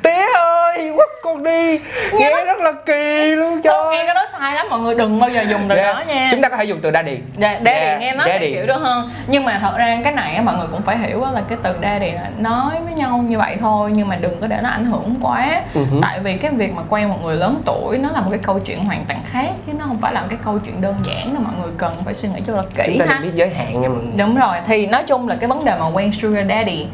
tía 0.04 0.26
ơi 0.36 0.92
quất 0.96 1.10
con 1.24 1.44
đi. 1.44 1.80
Nghe 2.14 2.46
rất 2.46 2.60
là 2.60 2.72
kỳ 2.86 3.36
luôn 3.36 3.62
cho 3.62 3.92
nghe 3.92 4.06
cái 4.06 4.16
đó 4.16 4.26
sai 4.32 4.56
lắm 4.56 4.68
mọi 4.70 4.80
người 4.80 4.96
đừng 4.96 5.20
bao 5.20 5.30
giờ 5.30 5.42
dùng 5.42 5.62
từ 5.70 5.76
đó 5.76 6.04
nha. 6.08 6.28
chúng 6.32 6.42
ta 6.42 6.50
có 6.50 6.58
thể 6.58 6.64
dùng 6.64 6.80
từ 6.82 6.92
daddy. 6.92 7.18
Dạ, 7.38 7.54
daddy 7.66 7.70
Yeah, 7.86 8.00
nghe 8.02 8.14
nó 8.14 8.24
daddy. 8.28 8.40
sẽ 8.40 8.52
kiểu 8.54 8.66
được 8.68 8.82
hơn. 8.82 9.10
Nhưng 9.28 9.46
mà 9.46 9.58
thật 9.62 9.78
ra 9.78 9.98
cái 10.04 10.14
này 10.14 10.36
á, 10.36 10.42
mọi 10.42 10.56
người 10.58 10.68
cũng 10.72 10.82
phải 10.82 10.98
hiểu 10.98 11.22
là 11.34 11.42
cái 11.50 11.58
từ 11.64 11.76
daddy 11.82 12.12
là 12.12 12.30
nói 12.38 12.74
với 12.86 12.94
nhau 12.94 13.26
như 13.28 13.38
vậy 13.38 13.56
thôi 13.60 13.92
nhưng 13.94 14.08
mà 14.08 14.16
đừng 14.22 14.42
có 14.42 14.48
để 14.48 14.58
nó 14.64 14.70
ảnh 14.70 14.86
hưởng 14.86 15.16
quá. 15.22 15.62
Hứ. 15.74 15.82
tại 16.02 16.20
vì 16.20 16.38
cái 16.38 16.52
việc 16.52 16.74
mà 16.76 16.82
quen 16.90 17.10
một 17.10 17.18
người 17.24 17.36
lớn 17.36 17.62
tuổi 17.66 17.98
nó 17.98 18.10
là 18.12 18.20
một 18.22 18.28
cái 18.30 18.40
câu 18.44 18.60
chuyện 18.60 18.86
hoàn 18.86 19.06
toàn 19.08 19.20
khác 19.32 19.50
chứ 19.68 19.74
nó 19.80 19.86
không 19.88 19.98
phải 20.02 20.14
là 20.14 20.22
một 20.22 20.28
cái 20.30 20.40
câu 20.46 20.60
chuyện 20.66 20.82
đơn 20.82 20.96
giản 21.08 21.34
đâu 21.34 21.44
mọi 21.44 21.54
người 21.62 21.72
cần 21.78 21.94
phải 22.06 22.14
suy 22.14 22.30
nghĩ 22.30 22.42
cho 22.48 22.54
là 22.56 22.64
kỹ 22.76 22.84
chúng 22.88 23.08
ta 23.08 23.14
ha. 23.14 23.20
biết 23.24 23.30
giới 23.34 23.50
hạn 23.50 23.82
nha 23.82 23.90
mọi 23.90 23.98
người. 24.04 24.14
Đúng 24.18 24.36
rồi, 24.36 24.58
thì 24.68 24.88
nói 24.88 25.04
chung 25.08 25.28
là 25.28 25.36
cái 25.40 25.48
vấn 25.48 25.66
đề 25.66 25.74
mà 25.80 25.86
quen 25.94 26.12
sugar 26.22 26.48
daddy 26.50 26.86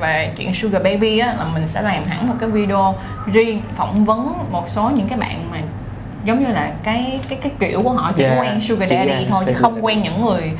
và 0.00 0.26
chuyện 0.36 0.54
sugar 0.54 0.82
baby 0.82 1.18
á 1.18 1.26
là 1.38 1.44
mình 1.54 1.62
sẽ 1.68 1.82
làm 1.82 2.04
hẳn 2.08 2.21
một 2.28 2.34
cái 2.40 2.48
video 2.48 2.94
riêng 3.26 3.62
phỏng 3.76 4.04
vấn 4.04 4.34
một 4.52 4.68
số 4.68 4.90
những 4.94 5.08
cái 5.08 5.18
bạn 5.18 5.44
mà 5.50 5.58
giống 6.24 6.44
như 6.44 6.52
là 6.52 6.70
cái 6.82 7.20
cái 7.28 7.38
cái 7.42 7.52
kiểu 7.60 7.82
của 7.82 7.90
họ 7.90 8.12
chỉ 8.16 8.24
Yeah, 8.24 8.40
quen 8.40 8.60
sugar 8.60 8.90
daddy 8.90 9.26
thôi 9.30 9.44
chứ 9.46 9.52
không 9.52 9.84
quen 9.84 10.02
những 10.02 10.24
người 10.24 10.52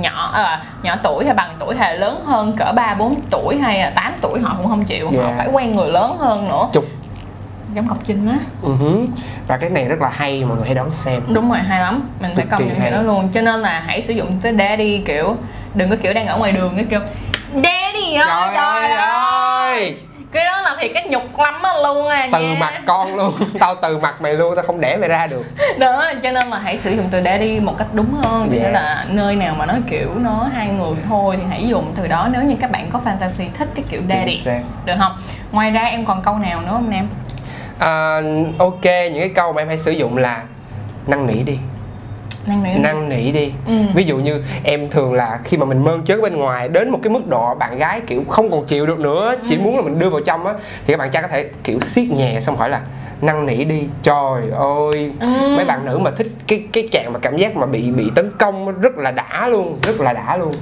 nhỏ 0.00 0.30
à, 0.34 0.64
nhỏ 0.82 0.96
tuổi 1.02 1.24
hay 1.24 1.34
bằng 1.34 1.50
tuổi 1.58 1.76
hay 1.76 1.98
lớn 1.98 2.22
hơn 2.26 2.52
cỡ 2.56 2.72
3 2.76 2.94
4 2.94 3.14
tuổi 3.30 3.56
hay 3.58 3.78
là 3.80 3.90
8 3.90 4.12
tuổi 4.20 4.40
họ 4.40 4.54
cũng 4.58 4.68
không 4.68 4.84
chịu, 4.84 5.06
họ 5.10 5.22
Yeah. 5.22 5.36
phải 5.38 5.48
quen 5.52 5.76
người 5.76 5.90
lớn 5.92 6.16
hơn 6.18 6.48
nữa. 6.48 6.68
chục 6.72 6.84
Giống 7.74 7.86
Ngọc 7.86 7.98
Trinh 8.06 8.28
á. 8.28 8.38
Hứ. 8.62 9.06
và 9.48 9.56
cái 9.56 9.70
này 9.70 9.84
rất 9.88 10.00
là 10.00 10.08
hay 10.12 10.44
mọi 10.44 10.56
người 10.56 10.66
hãy 10.66 10.74
đón 10.74 10.90
xem 10.92 11.20
Đúng 11.32 11.50
rồi, 11.50 11.58
hay 11.58 11.80
lắm. 11.80 12.02
Mình 12.20 12.30
phải 12.34 12.42
Cực 12.44 12.50
công 12.50 12.60
kỳ 12.60 12.66
nhận 12.68 12.78
hay. 12.80 12.90
chuyện 12.90 13.06
đó 13.06 13.12
luôn. 13.12 13.28
Cho 13.34 13.40
nên 13.40 13.60
là 13.60 13.82
hãy 13.86 14.02
sử 14.02 14.12
dụng 14.12 14.38
tới 14.42 14.54
daddy 14.58 14.98
kiểu 15.06 15.36
đừng 15.74 15.90
có 15.90 15.96
kiểu 16.02 16.12
đang 16.14 16.26
ở 16.26 16.38
ngoài 16.38 16.52
đường 16.52 16.72
cái 16.76 16.84
kiểu 16.84 17.00
Daddy 17.54 18.14
ơi 18.14 18.50
trời, 18.54 18.90
ơi 18.96 19.96
cái 20.34 20.44
đó 20.44 20.60
là 20.60 20.76
thì 20.80 20.88
cái 20.88 21.08
nhục 21.08 21.38
lắm 21.38 21.54
á 21.62 21.70
luôn 21.82 22.08
à 22.08 22.28
từ 22.32 22.40
nha. 22.42 22.56
mặt 22.60 22.72
con 22.86 23.16
luôn. 23.16 23.34
Tao 23.60 23.74
từ 23.74 23.98
mặt 23.98 24.22
mày 24.22 24.34
luôn 24.34 24.56
tao 24.56 24.64
không 24.64 24.80
đẻ 24.80 24.96
mày 24.96 25.08
ra 25.08 25.26
được. 25.26 25.44
Đó 25.78 26.12
cho 26.22 26.32
nên 26.32 26.48
là 26.48 26.58
hãy 26.58 26.78
sử 26.78 26.90
dụng 26.90 27.08
từ 27.10 27.22
daddy 27.24 27.60
một 27.60 27.78
cách 27.78 27.86
đúng 27.92 28.14
hơn. 28.14 28.48
Yeah. 28.50 28.72
là 28.72 29.06
nơi 29.08 29.36
nào 29.36 29.54
mà 29.58 29.66
nó 29.66 29.74
kiểu 29.90 30.10
nó 30.14 30.48
hai 30.54 30.66
người 30.68 30.94
thôi 31.08 31.36
thì 31.38 31.44
hãy 31.50 31.68
dùng 31.68 31.92
từ 31.96 32.06
đó. 32.06 32.28
Nếu 32.32 32.42
như 32.42 32.56
các 32.60 32.70
bạn 32.70 32.88
có 32.92 33.00
fantasy 33.04 33.48
thích 33.58 33.68
cái 33.74 33.84
kiểu 33.90 34.00
daddy 34.08 34.40
được 34.84 34.94
không? 34.98 35.12
Ngoài 35.52 35.70
ra 35.70 35.82
em 35.82 36.04
còn 36.04 36.22
câu 36.22 36.38
nào 36.38 36.60
nữa 36.60 36.70
không 36.70 36.90
nam? 36.90 37.08
À, 37.78 38.20
ok 38.58 38.84
những 38.84 39.20
cái 39.20 39.32
câu 39.34 39.52
mà 39.52 39.62
em 39.62 39.68
hay 39.68 39.78
sử 39.78 39.90
dụng 39.90 40.16
là 40.16 40.42
năn 41.06 41.26
nỉ 41.26 41.42
đi 41.42 41.58
năng 42.46 42.62
nỉ. 42.62 42.70
Năn 42.78 43.08
nỉ 43.08 43.32
đi. 43.32 43.52
Ừ. 43.66 43.74
ví 43.94 44.04
dụ 44.04 44.16
như 44.16 44.42
em 44.64 44.90
thường 44.90 45.14
là 45.14 45.40
khi 45.44 45.56
mà 45.56 45.64
mình 45.64 45.84
mơn 45.84 46.04
trớn 46.04 46.22
bên 46.22 46.36
ngoài 46.36 46.68
đến 46.68 46.90
một 46.90 46.98
cái 47.02 47.10
mức 47.10 47.28
độ 47.28 47.54
bạn 47.54 47.78
gái 47.78 48.00
kiểu 48.06 48.24
không 48.28 48.50
còn 48.50 48.64
chịu 48.64 48.86
được 48.86 48.98
nữa 48.98 49.34
chỉ 49.48 49.56
muốn 49.56 49.76
là 49.76 49.82
mình 49.82 49.98
đưa 49.98 50.10
vào 50.10 50.20
trong 50.20 50.46
á 50.46 50.52
thì 50.86 50.92
các 50.94 50.98
bạn 50.98 51.10
trai 51.10 51.22
có 51.22 51.28
thể 51.28 51.50
kiểu 51.64 51.80
siết 51.80 52.08
nhẹ 52.10 52.40
xong 52.40 52.56
hỏi 52.56 52.70
là 52.70 52.80
năn 53.22 53.46
nỉ 53.46 53.64
đi. 53.64 53.82
Trời 54.02 54.42
ơi. 54.90 55.12
Ừ. 55.20 55.54
mấy 55.56 55.64
bạn 55.64 55.84
nữ 55.84 55.98
mà 55.98 56.10
thích 56.10 56.28
cái 56.46 56.64
cái 56.72 56.88
trạng 56.92 57.12
mà 57.12 57.18
cảm 57.18 57.36
giác 57.36 57.56
mà 57.56 57.66
bị 57.66 57.90
bị 57.90 58.10
tấn 58.14 58.30
công 58.38 58.80
rất 58.80 58.96
là 58.96 59.10
đã 59.10 59.48
luôn 59.48 59.78
rất 59.82 60.00
là 60.00 60.12
đã 60.12 60.36
luôn. 60.36 60.52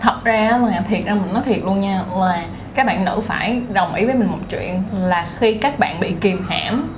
Thật 0.00 0.16
ra 0.24 0.58
là 0.70 0.82
thiệt 0.88 1.04
ra 1.06 1.14
mình 1.14 1.32
nói 1.34 1.42
thiệt 1.46 1.58
luôn 1.64 1.80
nha 1.80 2.02
là 2.16 2.44
các 2.74 2.86
bạn 2.86 3.04
nữ 3.04 3.20
phải 3.26 3.60
đồng 3.72 3.94
ý 3.94 4.04
với 4.04 4.14
mình 4.14 4.28
một 4.30 4.38
chuyện 4.50 4.82
là 4.92 5.26
khi 5.38 5.54
các 5.54 5.78
bạn 5.78 6.00
bị 6.00 6.14
kìm 6.20 6.46
hãm 6.48 6.88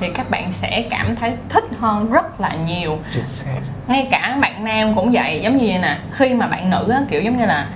thì 0.00 0.08
các 0.08 0.30
bạn 0.30 0.52
sẽ 0.52 0.84
cảm 0.90 1.16
thấy 1.16 1.32
thích 1.48 1.64
hơn 1.80 2.12
rất 2.12 2.40
là 2.40 2.52
nhiều. 2.66 2.98
Chính 3.12 3.30
xác. 3.30 3.60
Ngay 3.88 4.08
cả 4.10 4.36
bạn 4.40 4.64
nam 4.64 4.94
cũng 4.94 5.12
vậy 5.12 5.40
giống 5.44 5.56
như 5.56 5.64
vậy 5.68 5.78
nè 5.82 5.98
khi 6.12 6.34
mà 6.34 6.46
bạn 6.46 6.70
nữ 6.70 6.88
á, 6.90 7.00
kiểu 7.10 7.20
giống 7.20 7.38
như 7.38 7.46
là 7.46 7.66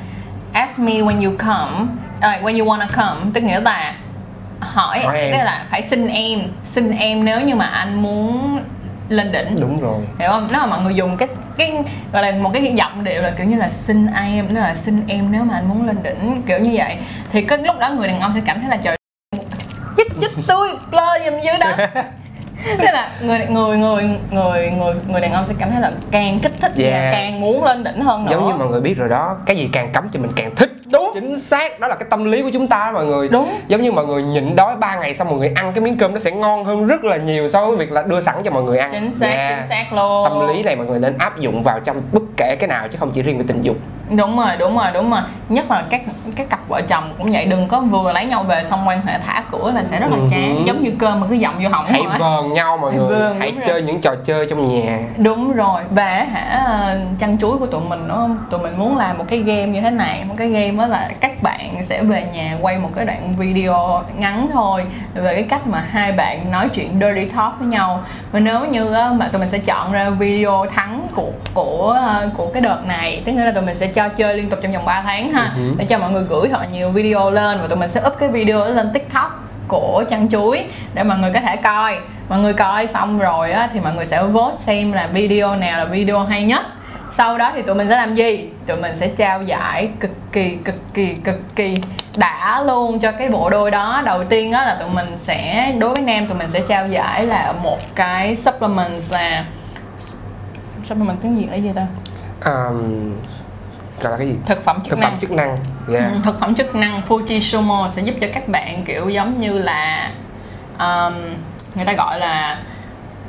ask 0.53 0.79
me 0.79 0.93
when 0.93 1.25
you 1.25 1.37
come. 1.39 1.87
Uh, 2.19 2.45
when 2.45 2.59
you 2.59 2.67
wanna 2.67 2.87
come. 2.97 3.31
Tức 3.35 3.43
nghĩa 3.43 3.61
là 3.61 3.95
hỏi 4.61 5.03
tức 5.33 5.39
là 5.39 5.65
phải 5.71 5.83
xin 5.83 6.07
em 6.07 6.41
xin 6.65 6.91
em 6.91 7.25
nếu 7.25 7.41
như 7.41 7.55
mà 7.55 7.67
anh 7.67 8.03
muốn 8.03 8.61
lên 9.09 9.33
đỉnh. 9.33 9.57
Đúng 9.61 9.81
rồi. 9.81 10.01
Hiểu 10.19 10.29
không? 10.31 10.49
Nếu 10.51 10.61
mà 10.61 10.67
mọi 10.67 10.81
người 10.83 10.95
dùng 10.95 11.17
cái 11.17 11.29
cái 11.57 11.73
gọi 12.13 12.23
là 12.23 12.39
một 12.39 12.51
cái 12.53 12.73
giọng 12.77 13.05
điệu 13.05 13.23
là 13.23 13.31
kiểu 13.31 13.47
như 13.47 13.57
là 13.57 13.69
xin 13.69 14.07
em 14.17 14.47
tức 14.47 14.55
là 14.55 14.75
xin 14.75 15.05
em 15.09 15.33
nếu 15.33 15.45
mà 15.45 15.55
anh 15.55 15.69
muốn 15.69 15.87
lên 15.87 16.03
đỉnh 16.03 16.43
kiểu 16.47 16.59
như 16.59 16.71
vậy. 16.75 16.97
Thì 17.33 17.43
cái 17.43 17.59
lúc 17.59 17.79
đó 17.79 17.91
người 17.91 18.09
đàn 18.09 18.21
ông 18.21 18.33
sẽ 18.35 18.41
cảm 18.47 18.61
thấy 18.61 18.69
là 18.69 18.77
trời 18.77 18.97
tôi 20.51 20.69
blur 20.91 21.25
giùm 21.25 21.35
dưới 21.45 21.55
đó. 21.61 21.71
Tức 22.79 22.85
là 22.93 23.09
người 23.23 23.39
người 23.49 23.77
người 23.79 24.05
người 24.31 24.71
người 24.71 24.95
người 25.09 25.21
đàn 25.21 25.33
ông 25.33 25.45
sẽ 25.49 25.55
cảm 25.59 25.71
thấy 25.71 25.81
là 25.81 25.93
càng 26.11 26.39
kích 26.43 26.53
thích 26.61 26.73
Yeah. 26.77 27.13
càng 27.13 27.41
muốn 27.41 27.65
lên 27.65 27.85
đỉnh 27.85 28.01
hơn 28.01 28.25
nữa. 28.25 28.31
giống 28.31 28.47
như 28.47 28.55
mọi 28.59 28.69
người 28.69 28.81
biết 28.81 28.95
rồi 28.97 29.09
đó 29.09 29.37
cái 29.47 29.57
gì 29.57 29.69
càng 29.73 29.93
cấm 29.93 30.09
thì 30.13 30.19
mình 30.19 30.31
càng 30.37 30.55
thích. 30.55 30.71
Đúng 30.93 31.00
chính 31.21 31.39
xác 31.39 31.81
đó 31.81 31.89
là 31.89 31.95
cái 31.95 32.07
tâm 32.11 32.25
lý 32.25 32.43
của 32.43 32.51
chúng 32.53 32.67
ta 32.67 32.87
đó 32.87 32.93
mọi 32.93 33.05
người. 33.05 33.29
Đúng. 33.29 33.51
giống 33.69 33.83
như 33.83 33.93
mọi 33.93 34.07
người 34.07 34.23
nhịn 34.23 34.57
đói 34.57 34.77
3 34.77 34.97
ngày 34.97 35.15
xong 35.15 35.29
mọi 35.29 35.39
người 35.39 35.53
ăn 35.55 35.73
cái 35.73 35.85
miếng 35.85 35.97
cơm 35.99 36.13
nó 36.13 36.19
sẽ 36.19 36.31
ngon 36.31 36.65
hơn 36.65 36.87
rất 36.87 37.05
là 37.05 37.17
nhiều 37.17 37.49
so 37.49 37.67
với 37.67 37.77
việc 37.77 37.93
là 37.93 38.03
đưa 38.03 38.21
sẵn 38.21 38.35
cho 38.45 38.51
mọi 38.51 38.63
người 38.63 38.79
ăn. 38.79 38.91
Chính 38.93 39.15
xác 39.15 39.27
Yeah. 39.27 39.59
chính 39.61 39.69
xác 39.69 39.93
luôn. 39.93 40.25
Tâm 40.29 40.49
lý 40.49 40.63
này 40.63 40.77
mọi 40.77 40.87
người 40.87 41.01
nên 41.01 41.19
áp 41.19 41.39
dụng 41.39 41.63
vào 41.63 41.81
trong 41.81 42.03
bất 42.13 42.23
kể 42.37 42.57
cái 42.61 42.69
nào 42.69 42.89
chứ 42.89 42.97
không 43.01 43.11
chỉ 43.15 43.23
riêng 43.23 43.39
về 43.39 43.45
tình 43.49 43.63
dục. 43.63 43.77
Đúng 44.17 44.37
rồi 44.37 44.49
đúng 44.59 44.77
rồi 44.77 44.87
đúng 44.95 45.11
rồi. 45.11 45.21
Nhất 45.49 45.71
là 45.71 45.83
các 45.91 46.01
các 46.37 46.51
cặp 46.51 46.69
vợ 46.69 46.81
chồng 46.89 47.05
cũng 47.19 47.33
vậy 47.33 47.45
đừng 47.45 47.69
có 47.69 47.81
vừa 47.81 48.13
lấy 48.13 48.27
nhau 48.27 48.43
về 48.43 48.65
xong 48.65 48.81
quan 48.87 49.01
hệ 49.07 49.19
thả 49.27 49.43
cửa 49.53 49.73
là 49.75 49.85
sẽ 49.85 50.01
rất 50.01 50.07
là 50.11 50.17
Ừ 50.17 50.27
chán. 50.31 50.55
Hứ. 50.57 50.63
giống 50.67 50.85
như 50.85 50.93
cơm 50.99 51.21
mà 51.21 51.27
cứ 51.31 51.37
dậm 51.37 51.55
vô 51.63 51.69
họng 51.69 51.87
hãy 51.87 52.03
thôi. 52.05 52.15
vờn 52.19 52.53
nhau 52.53 52.77
mọi 52.77 52.95
người. 52.95 53.09
Vờn, 53.09 53.37
hãy 53.41 53.51
đúng 53.51 53.61
rồi. 53.61 53.69
chơi 53.69 53.83
những 53.83 54.01
trò 54.01 54.15
chơi 54.25 54.47
trong 54.51 54.65
nhà. 54.65 54.99
Đúng 55.17 55.53
rồi. 55.53 55.83
Và 55.91 56.27
hả 56.33 56.97
chăn 57.19 57.39
chuối 57.39 57.59
của 57.59 57.67
tụi 57.67 57.81
mình 57.89 58.09
nữa 58.09 58.29
tụi 58.51 58.61
mình 58.61 58.79
muốn 58.79 58.97
làm 58.97 59.19
một 59.19 59.25
cái 59.29 59.39
game 59.39 59.67
như 59.67 59.81
thế 59.81 59.91
này 59.91 60.25
một 60.29 60.35
cái 60.39 60.49
game 60.49 60.71
đó 60.71 60.87
là 60.87 61.10
các 61.21 61.43
bạn 61.43 61.77
sẽ 61.85 62.03
về 62.03 62.27
nhà 62.33 62.57
quay 62.61 62.79
một 62.79 62.91
cái 62.95 63.05
đoạn 63.05 63.35
video 63.39 64.03
ngắn 64.19 64.49
thôi 64.53 64.85
về 65.15 65.35
cái 65.35 65.43
cách 65.43 65.67
mà 65.67 65.83
hai 65.91 66.13
bạn 66.13 66.51
nói 66.51 66.69
chuyện 66.69 67.01
dirty 67.01 67.25
talk 67.25 67.59
với 67.59 67.69
nhau. 67.69 68.03
Và 68.33 68.41
nếu 68.41 68.67
như 68.67 68.93
á, 68.93 69.11
mà 69.13 69.29
tụi 69.29 69.41
mình 69.41 69.49
sẽ 69.49 69.59
chọn 69.59 69.93
ra 69.93 70.11
video 70.11 70.67
thắng 70.75 71.07
của 71.15 71.31
của 71.55 72.01
của 72.37 72.51
cái 72.55 72.63
đợt 72.63 72.79
này 72.87 73.23
tức 73.25 73.33
nghĩa 73.33 73.45
là 73.45 73.53
tụi 73.53 73.63
mình 73.63 73.77
sẽ 73.77 73.87
cho 73.87 74.09
chơi 74.09 74.35
liên 74.37 74.51
tục 74.51 74.59
trong 74.63 74.73
vòng 74.73 74.85
3 74.85 75.03
tháng 75.03 75.33
ha 75.33 75.51
Ừ 75.57 75.75
để 75.79 75.85
cho 75.85 75.99
mọi 75.99 76.11
người 76.11 76.23
gửi 76.23 76.49
thật 76.49 76.73
nhiều 76.73 76.91
video 76.91 77.31
lên 77.31 77.59
và 77.61 77.69
tụi 77.69 77.79
mình 77.79 77.91
sẽ 77.91 78.01
up 78.07 78.19
cái 78.19 78.29
video 78.29 78.59
đó 78.59 78.69
lên 78.69 78.91
tiktok 78.95 79.45
của 79.69 80.05
chăn 80.11 80.29
chuối 80.29 80.65
để 80.95 81.03
mọi 81.05 81.19
người 81.19 81.31
có 81.33 81.41
thể 81.41 81.57
coi. 81.57 81.99
Mọi 82.29 82.39
người 82.39 82.53
coi 82.53 82.87
xong 82.87 83.19
rồi 83.19 83.53
á, 83.53 83.69
thì 83.73 83.81
mọi 83.81 83.95
người 83.95 84.07
sẽ 84.07 84.23
vote 84.23 84.57
xem 84.57 84.93
là 84.93 85.07
video 85.07 85.57
nào 85.57 85.79
là 85.79 85.85
video 85.85 86.19
hay 86.19 86.43
nhất. 86.43 86.67
Sau 87.13 87.39
đó 87.39 87.53
thì 87.55 87.63
tụi 87.63 87.75
mình 87.75 87.89
sẽ 87.89 87.97
làm 87.97 88.15
gì 88.15 88.51
tụi 88.71 88.81
mình 88.81 88.97
sẽ 88.97 89.09
trao 89.09 89.43
giải 89.43 89.91
cực 90.01 90.11
kỳ 90.33 90.57
cực 90.65 90.95
kỳ 90.95 91.15
cực 91.15 91.57
kỳ 91.57 91.77
đã 92.17 92.63
luôn 92.67 92.99
cho 92.99 93.13
cái 93.13 93.29
bộ 93.29 93.51
đôi 93.51 93.71
đó. 93.71 94.03
Đầu 94.05 94.25
tiên 94.25 94.53
á 94.53 94.65
là 94.65 94.75
tụi 94.75 94.89
mình 94.95 95.19
sẽ 95.19 95.73
đối 95.79 95.91
với 95.91 96.03
nam 96.03 96.27
tụi 96.27 96.39
mình 96.39 96.49
sẽ 96.49 96.61
trao 96.69 96.89
giải 96.89 97.27
là 97.27 97.53
một 97.63 97.79
cái 97.95 98.37
supplement 98.37 99.03
là 99.11 99.45
supplement 100.85 101.23
tiếng 101.23 101.37
gì 101.37 101.47
là 101.47 101.57
gì 101.57 101.71
ta? 101.75 101.87
Um, 102.45 103.13
gọi 104.01 104.13
là 104.13 104.19
cái 104.19 104.27
gì? 104.27 104.35
Thực 104.47 104.65
phẩm 104.65 104.77
chức 104.85 104.91
thực 104.91 104.99
năng. 104.99 105.11
phẩm 105.11 105.21
chức 105.21 105.31
năng 105.31 105.57
yeah. 105.93 106.13
Ừ, 106.13 106.19
thực 106.25 106.41
phẩm 106.41 106.55
chức 106.55 106.75
năng 106.75 107.01
Fujisumo 107.09 107.89
sẽ 107.89 108.03
giúp 108.03 108.15
cho 108.21 108.27
các 108.35 108.49
bạn 108.49 108.85
kiểu 108.87 109.09
giống 109.09 109.41
như 109.41 109.59
là 109.59 110.11
um, 110.79 111.15
người 111.75 111.85
ta 111.85 111.93
gọi 111.93 112.19
là 112.19 112.59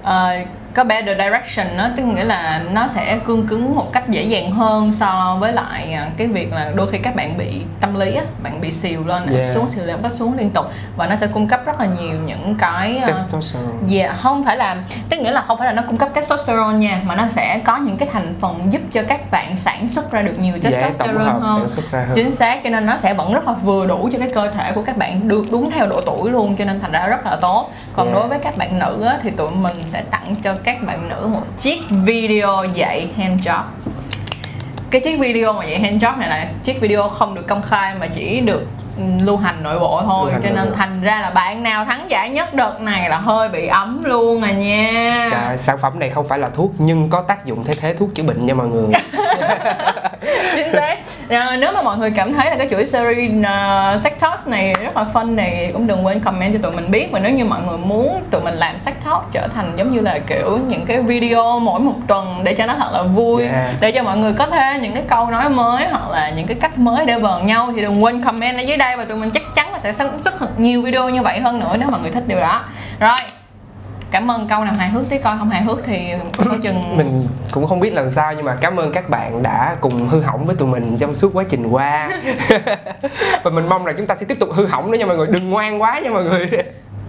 ờ, 0.03 0.35
có 0.73 0.83
better 0.83 1.17
direction 1.17 1.67
nó 1.77 1.89
tức 1.97 2.03
nghĩa 2.03 2.23
là 2.23 2.61
nó 2.73 2.87
sẽ 2.87 3.19
cương 3.25 3.47
cứng 3.47 3.75
một 3.75 3.93
cách 3.93 4.09
dễ 4.09 4.23
dàng 4.23 4.51
hơn 4.51 4.93
so 4.93 5.37
với 5.39 5.53
lại 5.53 5.93
à, 5.93 6.07
cái 6.17 6.27
việc 6.27 6.53
là 6.53 6.71
đôi 6.75 6.91
khi 6.91 6.97
các 6.97 7.15
bạn 7.15 7.37
bị 7.37 7.61
tâm 7.79 7.99
lý 7.99 8.15
á 8.15 8.23
bạn 8.43 8.61
bị 8.61 8.71
xìu 8.71 9.05
lên 9.05 9.21
Yeah. 9.31 9.49
xuống 9.49 9.69
xìu 9.69 9.83
lên 9.83 10.01
bắt 10.01 10.13
xuống 10.13 10.37
liên 10.37 10.49
tục. 10.49 10.65
Và 10.97 11.07
nó 11.07 11.15
sẽ 11.15 11.27
cung 11.27 11.47
cấp 11.47 11.61
rất 11.65 11.79
là 11.79 11.87
nhiều 11.99 12.15
những 12.25 12.55
cái 12.59 12.97
à, 12.97 13.07
testosterone. 13.07 13.71
Dạ, 13.87 14.15
không 14.21 14.45
phải 14.45 14.57
là 14.57 14.77
tức 15.09 15.17
nghĩa 15.19 15.31
là 15.31 15.41
không 15.41 15.57
phải 15.57 15.67
là 15.67 15.73
nó 15.73 15.81
cung 15.87 15.97
cấp 15.97 16.09
testosterone 16.13 16.77
nha 16.77 17.01
mà 17.05 17.15
nó 17.15 17.23
sẽ 17.31 17.61
có 17.65 17.77
những 17.77 17.97
cái 17.97 18.09
thành 18.11 18.33
phần 18.41 18.67
giúp 18.71 18.81
cho 18.93 19.03
các 19.07 19.31
bạn 19.31 19.57
sản 19.57 19.89
xuất 19.89 20.11
ra 20.11 20.21
được 20.21 20.39
nhiều 20.39 20.53
testosterone 20.63 21.23
hợp 21.23 21.39
hơn. 21.41 21.67
hơn. 21.91 22.09
Chính 22.15 22.35
xác 22.35 22.63
cho 22.63 22.69
nên 22.69 22.85
nó 22.85 22.97
sẽ 22.97 23.13
vẫn 23.13 23.33
rất 23.33 23.47
là 23.47 23.53
vừa 23.53 23.87
đủ 23.87 24.09
cho 24.13 24.19
cái 24.19 24.31
cơ 24.33 24.51
thể 24.51 24.71
của 24.71 24.81
các 24.81 24.97
bạn 24.97 25.27
được 25.27 25.45
đúng 25.51 25.71
theo 25.71 25.87
độ 25.87 26.01
tuổi 26.05 26.31
luôn 26.31 26.55
cho 26.55 26.65
nên 26.65 26.79
thành 26.79 26.91
ra 26.91 27.07
rất 27.07 27.25
là 27.25 27.35
tốt 27.35 27.71
còn 27.93 28.07
Yeah. 28.07 28.19
đối 28.19 28.27
với 28.27 28.39
các 28.39 28.57
bạn 28.57 28.79
nữ 28.79 29.05
á, 29.07 29.19
thì 29.23 29.29
tụi 29.29 29.51
mình 29.51 29.75
sẽ 29.85 30.01
tặng 30.11 30.35
cho 30.43 30.53
các 30.63 30.83
bạn 30.83 31.09
nữ 31.09 31.27
một 31.33 31.43
chiếc 31.59 31.79
video 31.89 32.65
dạy 32.73 33.07
hand 33.17 33.47
job. 33.47 33.63
Cái 34.89 35.01
chiếc 35.01 35.19
video 35.19 35.53
mà 35.53 35.65
dạy 35.65 35.79
hand 35.79 36.03
job 36.03 36.17
này 36.17 36.29
là 36.29 36.47
chiếc 36.63 36.81
video 36.81 37.09
không 37.09 37.35
được 37.35 37.47
công 37.47 37.61
khai 37.61 37.95
mà 37.99 38.07
chỉ 38.15 38.39
được 38.39 38.67
ừ, 38.97 39.03
lưu 39.23 39.37
hành 39.37 39.63
nội 39.63 39.79
bộ 39.79 40.01
thôi. 40.05 40.31
Cho 40.43 40.49
nên 40.55 40.73
thành 40.77 41.01
ra 41.01 41.21
là 41.21 41.29
bạn 41.29 41.63
nào 41.63 41.85
thắng 41.85 42.05
giải 42.09 42.29
nhất 42.29 42.53
đợt 42.53 42.81
này 42.81 43.09
là 43.09 43.17
hơi 43.17 43.49
bị 43.49 43.67
ấm 43.67 44.03
luôn 44.03 44.41
à 44.41 44.51
nha. 44.51 45.29
Trời, 45.31 45.57
sản 45.57 45.77
phẩm 45.77 45.99
này 45.99 46.09
không 46.09 46.27
phải 46.27 46.39
là 46.39 46.49
thuốc 46.49 46.71
nhưng 46.77 47.09
có 47.09 47.21
tác 47.21 47.45
dụng 47.45 47.63
thay 47.63 47.75
thế 47.81 47.93
thuốc 47.93 48.09
chữa 48.15 48.23
bệnh 48.23 48.45
nha 48.45 48.53
mọi 48.53 48.67
người. 48.67 48.91
Chính 50.55 50.71
xác 50.73 50.97
Ờ, 51.31 51.57
nếu 51.59 51.71
mà 51.73 51.81
mọi 51.81 51.97
người 51.97 52.11
cảm 52.15 52.33
thấy 52.33 52.49
là 52.49 52.55
cái 52.55 52.67
chuỗi 52.69 52.85
series 52.85 53.31
uh, 53.39 54.01
sex 54.01 54.13
talks 54.19 54.47
này 54.47 54.73
rất 54.83 54.97
là 54.97 55.05
fun 55.13 55.35
này 55.35 55.69
cũng 55.73 55.87
đừng 55.87 56.05
quên 56.05 56.19
comment 56.19 56.53
cho 56.53 56.59
tụi 56.63 56.71
mình 56.71 56.91
biết. 56.91 57.11
Và 57.11 57.19
nếu 57.19 57.31
như 57.31 57.45
mọi 57.45 57.59
người 57.67 57.77
muốn 57.77 58.23
tụi 58.31 58.41
mình 58.41 58.53
làm 58.53 58.79
sex 58.79 58.93
talk 59.05 59.31
trở 59.31 59.47
thành 59.47 59.73
giống 59.75 59.95
như 59.95 60.01
là 60.01 60.19
kiểu 60.27 60.59
những 60.67 60.85
cái 60.85 61.01
video 61.01 61.59
mỗi 61.59 61.79
một 61.79 61.93
tuần 62.07 62.39
để 62.43 62.53
cho 62.53 62.65
nó 62.65 62.75
thật 62.79 62.89
là 62.93 63.03
vui 63.03 63.43
Yeah. 63.43 63.75
để 63.79 63.91
cho 63.91 64.03
mọi 64.03 64.17
người 64.17 64.33
có 64.33 64.45
thêm 64.45 64.81
những 64.81 64.93
cái 64.93 65.03
câu 65.07 65.31
nói 65.31 65.49
mới 65.49 65.87
hoặc 65.87 66.09
là 66.09 66.29
những 66.29 66.47
cái 66.47 66.57
cách 66.61 66.77
mới 66.77 67.05
để 67.05 67.19
vờn 67.19 67.45
nhau 67.45 67.69
thì 67.75 67.81
đừng 67.81 68.03
quên 68.03 68.23
comment 68.23 68.57
ở 68.57 68.61
dưới 68.61 68.77
đây. 68.77 68.97
Và 68.97 69.05
tụi 69.05 69.17
mình 69.17 69.29
chắc 69.31 69.43
chắn 69.55 69.73
là 69.73 69.79
sẽ 69.79 69.93
sản 69.93 70.21
xuất 70.21 70.33
thật 70.39 70.59
nhiều 70.59 70.81
video 70.81 71.09
như 71.09 71.21
vậy 71.21 71.39
hơn 71.39 71.59
nữa 71.59 71.75
nếu 71.79 71.89
mọi 71.89 72.01
người 72.01 72.11
thích 72.11 72.23
điều 72.27 72.39
đó. 72.39 72.61
Rồi 72.99 73.17
cảm 74.11 74.31
ơn 74.31 74.47
câu 74.47 74.63
nào 74.63 74.73
hài 74.73 74.89
hước 74.89 75.09
tí 75.09 75.17
coi 75.17 75.37
không 75.37 75.49
hài 75.49 75.61
hước 75.61 75.79
thì 75.85 76.13
coi 76.45 76.57
chừng 76.63 76.97
mình 76.97 77.27
cũng 77.51 77.67
không 77.67 77.79
biết 77.79 77.93
làm 77.93 78.09
sao 78.09 78.33
nhưng 78.33 78.45
mà 78.45 78.55
cảm 78.61 78.79
ơn 78.79 78.91
các 78.91 79.09
bạn 79.09 79.43
đã 79.43 79.75
cùng 79.81 80.09
hư 80.09 80.21
hỏng 80.21 80.45
với 80.45 80.55
tụi 80.55 80.67
mình 80.67 80.97
trong 80.97 81.15
suốt 81.15 81.29
quá 81.33 81.43
trình 81.49 81.67
qua. 81.67 82.09
Và 83.43 83.51
mình 83.51 83.69
mong 83.69 83.85
là 83.85 83.93
chúng 83.97 84.07
ta 84.07 84.15
sẽ 84.15 84.25
tiếp 84.25 84.39
tục 84.39 84.49
hư 84.53 84.65
hỏng 84.65 84.91
nữa 84.91 84.97
nha 84.97 85.05
mọi 85.05 85.17
người 85.17 85.27
đừng 85.27 85.49
ngoan 85.49 85.81
quá 85.81 85.99
nha 85.99 86.09
mọi 86.09 86.23
người. 86.23 86.49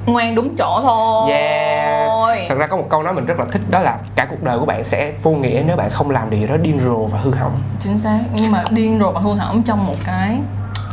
Ngoan 0.06 0.34
đúng 0.34 0.56
chỗ 0.56 0.80
thôi. 0.82 1.30
Yeah. 1.30 2.48
Thật 2.48 2.54
ra 2.58 2.66
có 2.66 2.76
một 2.76 2.86
câu 2.90 3.02
nói 3.02 3.12
mình 3.12 3.26
rất 3.26 3.38
là 3.38 3.44
thích 3.52 3.62
đó 3.70 3.80
là 3.80 3.98
cả 4.16 4.26
cuộc 4.30 4.42
đời 4.42 4.58
của 4.58 4.64
bạn 4.64 4.84
sẽ 4.84 5.12
vô 5.22 5.30
nghĩa 5.30 5.62
nếu 5.66 5.76
bạn 5.76 5.90
không 5.90 6.10
làm 6.10 6.30
điều 6.30 6.40
gì 6.40 6.46
đó 6.46 6.56
điên 6.56 6.80
rồ 6.84 7.06
và 7.06 7.18
hư 7.18 7.34
hỏng. 7.34 7.62
Chính 7.80 7.98
xác 7.98 8.18
nhưng 8.34 8.52
mà 8.52 8.62
điên 8.70 8.98
rồi 8.98 9.12
và 9.12 9.20
hư 9.20 9.34
hỏng 9.34 9.62
trong 9.62 9.86
một 9.86 9.96
cái 10.06 10.38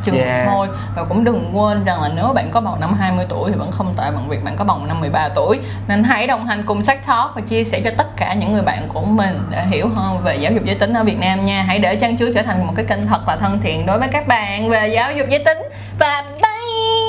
chừng 0.05 0.15
Yeah. 0.15 0.47
thôi. 0.47 0.67
Và 0.95 1.03
cũng 1.03 1.23
đừng 1.23 1.51
quên 1.53 1.85
rằng 1.85 2.01
là 2.01 2.09
nếu 2.15 2.25
bạn 2.25 2.49
có 2.51 2.61
bầu 2.61 2.77
năm 2.81 2.93
20 2.99 3.25
tuổi 3.29 3.51
thì 3.51 3.57
vẫn 3.57 3.71
không 3.71 3.93
tệ 3.97 4.03
bằng 4.03 4.29
việc 4.29 4.43
bạn 4.43 4.55
có 4.57 4.65
bầu 4.65 4.79
năm 4.87 4.99
13 4.99 5.29
tuổi. 5.29 5.59
Nên 5.87 6.03
hãy 6.03 6.27
đồng 6.27 6.45
hành 6.45 6.63
cùng 6.65 6.83
Sách 6.83 7.05
Talk 7.07 7.35
và 7.35 7.41
chia 7.41 7.63
sẻ 7.63 7.81
cho 7.83 7.91
tất 7.97 8.17
cả 8.17 8.33
những 8.33 8.53
người 8.53 8.61
bạn 8.61 8.87
của 8.87 9.01
mình 9.01 9.39
để 9.49 9.65
hiểu 9.65 9.89
hơn 9.95 10.17
về 10.23 10.35
giáo 10.35 10.51
dục 10.51 10.63
giới 10.63 10.75
tính 10.75 10.93
ở 10.93 11.03
Việt 11.03 11.19
Nam 11.19 11.45
nha. 11.45 11.63
Hãy 11.67 11.79
để 11.79 11.95
Trang 11.95 12.17
Chuối 12.17 12.31
trở 12.35 12.41
thành 12.41 12.67
một 12.67 12.73
cái 12.75 12.85
kênh 12.85 13.07
thật 13.07 13.27
là 13.27 13.35
thân 13.35 13.59
thiện 13.63 13.85
đối 13.85 13.99
với 13.99 14.07
các 14.07 14.27
bạn 14.27 14.69
về 14.69 14.87
giáo 14.87 15.13
dục 15.13 15.27
giới 15.29 15.43
tính. 15.43 15.57
Và 15.99 16.23
bye 16.41 17.08